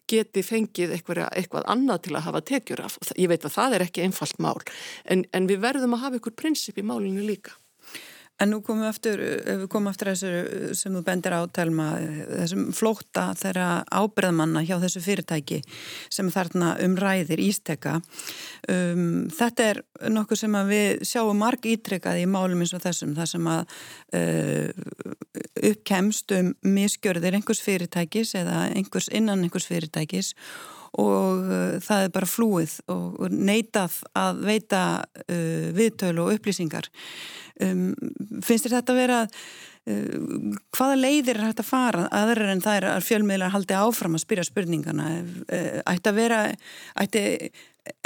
[0.09, 2.99] geti fengið eitthvað, eitthvað annað til að hafa tekjur af.
[3.15, 4.57] Ég veit að það er ekki einfalt mál
[5.05, 7.57] en, en við verðum að hafa ykkur prinsip í málinu líka.
[8.37, 11.87] En nú komum við aftur, við komum aftur þessu sem þú bendir á telma,
[12.29, 15.57] þessum flóta þeirra ábyrðamanna hjá þessu fyrirtæki
[16.13, 17.95] sem þarna umræðir ísteka.
[18.69, 19.81] Um, þetta er
[20.13, 23.73] nokkuð sem við sjáum marg ítrykkað í málum eins og þessum, það sem að
[24.19, 25.17] uh,
[25.71, 30.33] uppkemst um miskjörðir einhvers fyrirtækis eða einhvers innan einhvers fyrirtækis
[30.97, 36.89] og uh, það er bara flúið og neitað að veita uh, viðtölu og upplýsingar.
[37.61, 37.91] Um,
[38.45, 39.21] finnst þér þetta að vera,
[39.91, 44.17] uh, hvaða leiðir er hægt að fara aðra en það er að fjölmiðlar haldi áfram
[44.17, 45.09] að spyrja spurningana?
[45.51, 46.43] Uh, ætti að vera,
[47.03, 47.25] ætti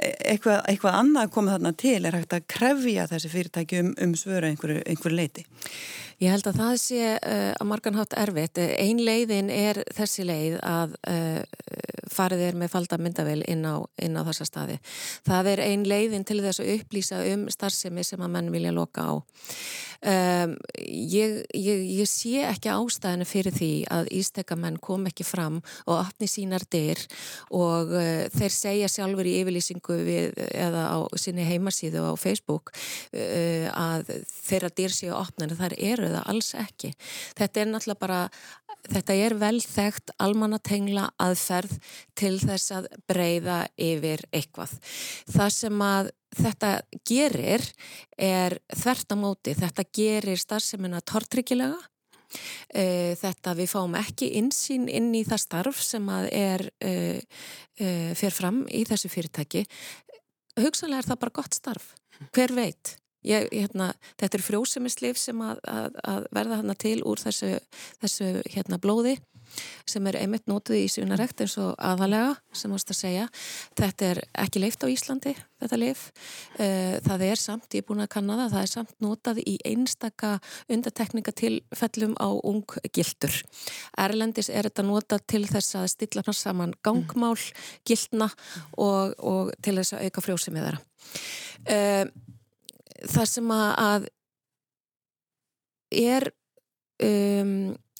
[0.01, 4.15] eitthvað, eitthvað annað að koma þarna til, er hægt að krefja þessi fyrirtæki um, um
[4.19, 5.45] svöru einhverju, einhverju leiti?
[6.21, 8.59] Ég held að það sé uh, að marganhátt erfitt.
[8.61, 11.39] Ein leiðin er þessi leið að uh,
[12.11, 14.75] farið er með falda myndavel inn á, inn á þessa staði.
[15.25, 19.07] Það er ein leiðin til þess að upplýsa um starfsemi sem að menn vilja loka
[19.07, 19.13] á.
[20.01, 25.99] Um, ég, ég, ég sé ekki ástæðinu fyrir því að ístekamenn kom ekki fram og
[25.99, 26.97] opni sínar dyr
[27.53, 32.73] og uh, þeir segja sjálfur í yfirlýsingu við, eða á sinni heimasíðu á Facebook
[33.11, 36.93] að þeirra dyr séu opnani, þar eru það alls ekki.
[37.39, 38.21] Þetta er náttúrulega bara,
[38.87, 41.77] þetta er velþægt almannatengla aðferð
[42.19, 44.75] til þess að breyða yfir eitthvað.
[45.31, 46.73] Það sem að þetta
[47.07, 47.65] gerir
[48.17, 51.79] er þvert á móti, þetta gerir starfseminna tortryggilega
[52.73, 56.93] e, þetta við fáum ekki insýn inn í það starf sem að er e,
[57.75, 59.65] e, fyrir fram í þessu fyrirtæki
[60.59, 61.93] hugsanlega er það bara gott starf
[62.35, 62.95] hver veit
[63.27, 67.53] Ég, hérna, þetta er frjósemislif sem að, að, að verða hana til úr þessu,
[68.01, 69.17] þessu hérna, blóði
[69.89, 73.25] sem er einmitt nótuð í sunarekt eins og aðalega sem ást að segja.
[73.77, 76.07] Þetta er ekki leift á Íslandi þetta leif,
[76.57, 79.55] eh, það er samt ég er búin að kanna það, það er samt notað í
[79.67, 80.31] einstaka
[80.71, 82.65] undatekninga til fellum á ung
[82.95, 83.35] gildur.
[83.97, 87.37] Erlendis er þetta notað til þess að stilla saman gangmál
[87.85, 88.31] gildna
[88.77, 90.81] og, og til þess að auka frjósið með þeirra
[93.09, 94.09] það sem að
[95.91, 96.29] er
[97.01, 97.55] um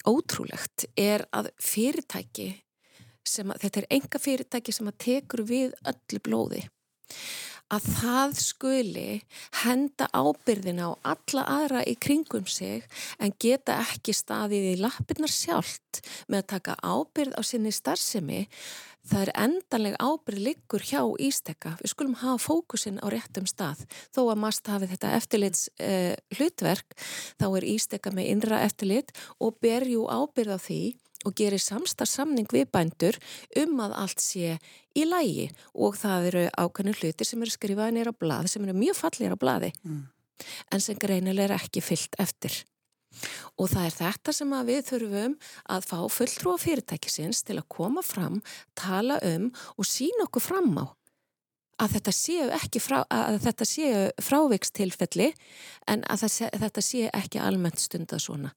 [0.08, 2.50] ótrúlegt er að fyrirtæki
[3.22, 6.62] að, þetta er enga fyrirtæki sem að tekur við öllu blóði
[7.72, 9.10] að það skuli
[9.62, 12.84] henda ábyrðina á alla aðra í kringum sig
[13.22, 18.42] en geta ekki staðið í lappirnar sjálft með að taka ábyrð á sinni starfsemi
[19.08, 21.76] það er endanleg ábyrð liggur hjá Ístekka.
[21.82, 23.84] Við skulum hafa fókusin á réttum stað.
[24.14, 26.98] Þó að mast hafi þetta eftirlits uh, hlutverk
[27.40, 30.82] þá er Ístekka með innra eftirlit og berju ábyrð á því
[31.26, 33.18] og gerir samstarfsamning við bændur
[33.62, 34.56] um að allt sé
[34.98, 38.74] í lægi og það eru ákveðinu hluti sem eru skrifaði nýra á bladi sem eru
[38.76, 40.02] mjög fallir á bladi mm.
[40.74, 42.62] en sem greinilega er ekki fyllt eftir.
[43.58, 45.36] Og það er þetta sem við þurfum
[45.76, 48.42] að fá fulltrú á fyrirtækisins til að koma fram,
[48.78, 50.86] tala um og sína okkur fram á
[51.82, 55.30] að þetta séu frá, að þetta séu frávikstilfelli
[55.90, 56.26] en að
[56.62, 58.52] þetta séu ekki almennt stunda svona.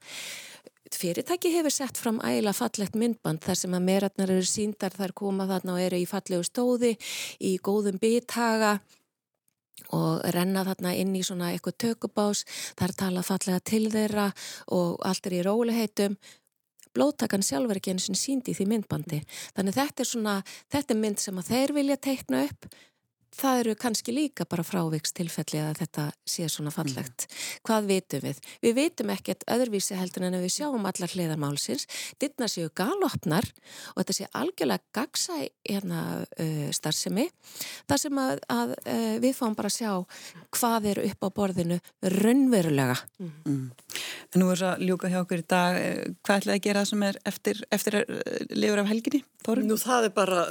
[0.96, 5.48] Fyrirtæki hefur sett fram ægila fallegt myndband þar sem að meratnar eru síndar, þar koma
[5.50, 6.94] þarna og eru í fallegu stóði,
[7.42, 8.78] í góðum bithaga
[9.96, 12.46] og renna þarna inn í svona eitthvað tökubás,
[12.80, 14.32] þar tala fallega til þeirra
[14.76, 16.18] og allt er í róliheitum
[16.96, 19.22] blóttakan sjálf er ekki eins og síndi því myndbandi.
[19.56, 20.36] Þannig þetta er svona,
[20.72, 22.70] þetta er mynd sem að þeir vilja teikna upp
[23.36, 27.28] það eru kannski líka bara frávikstilfelli að þetta sé svona fallegt.
[27.66, 28.42] Hvað vitum við?
[28.64, 31.88] Við vitum ekkert öðruvísi heldur en að við sjáum allar hliðarmálsins,
[32.22, 33.48] dittna séu galopnar
[33.94, 37.28] og þetta sé algjörlega gagsa hérna uh, starfsemi,
[37.90, 39.92] þar sem að, að uh, við fáum bara að sjá
[40.56, 41.80] hvað eru upp á borðinu
[42.16, 42.98] raunverulega.
[43.20, 43.68] Mm.
[44.36, 45.78] Nú er það að ljúka hjá okkur í dag,
[46.26, 47.98] hvað ætlaði að gera það sem er eftir, eftir
[48.52, 49.22] lifur af helginni?
[49.46, 49.70] Þorun?
[49.70, 50.42] Nú það er, bara,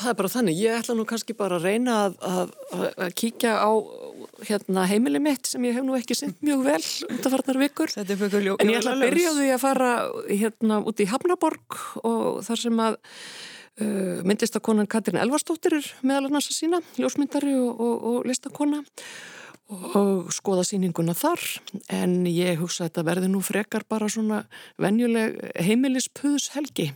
[0.00, 2.54] það er bara þannig, ég ætla nú kannski bara að reyna að, að,
[2.90, 3.70] að kíkja á
[4.48, 8.10] hérna, heimili mitt sem ég hef nú ekki synd mjög vel undanfarnar vikur en
[8.72, 9.90] ég ætla að byrja því að fara
[10.28, 16.50] hérna út í Hafnaborg og þar sem að uh, myndlistakonan Katrin Elvarstóttir er meðal annars
[16.50, 19.39] að sína, ljósmyndari og, og, og listakona og
[20.34, 21.42] skoða síninguna þar.
[21.92, 24.44] En ég hugsa að þetta verði nú frekar bara svona
[24.80, 26.90] venjuleg heimilispuðs helgi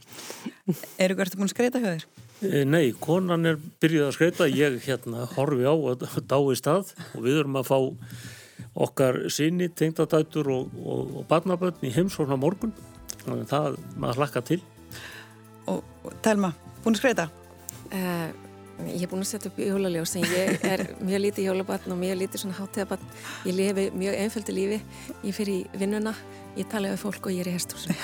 [0.98, 2.06] Er ykkur eftir búin að skreita hjá þér?
[2.44, 6.94] Eh, nei, konan er byrjuð að skreita ég hérna horfi á að dái stað.
[7.14, 7.78] Og við erum að fá
[8.84, 12.74] okkar sinni, tengdadætur og, og, og barnaböldn í heimsórna morgun.
[13.24, 14.60] Þannig að það maður hlakka til.
[15.70, 16.50] Og Telma,
[16.84, 17.28] búin að skreita?
[17.92, 18.43] Uh,
[18.82, 22.18] Ég er búin að setja upp jólaljós en ég er mjög lítið jólabann og mjög
[22.22, 23.06] lítið svona hátíðabann.
[23.46, 24.80] Ég lifi mjög einföldu lífi.
[25.22, 26.14] Ég fyrir í vinnuna,
[26.58, 27.94] ég tala um fólk og ég er í herstúsum.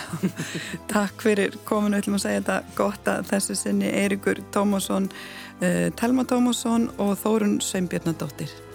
[0.94, 5.10] Takk fyrir kominu, við ætlum að segja þetta gott að þessu sinni Eirikur Tómasson,
[5.60, 8.69] uh, Telma Tómasson og Þórun Sveinbjörnadóttir.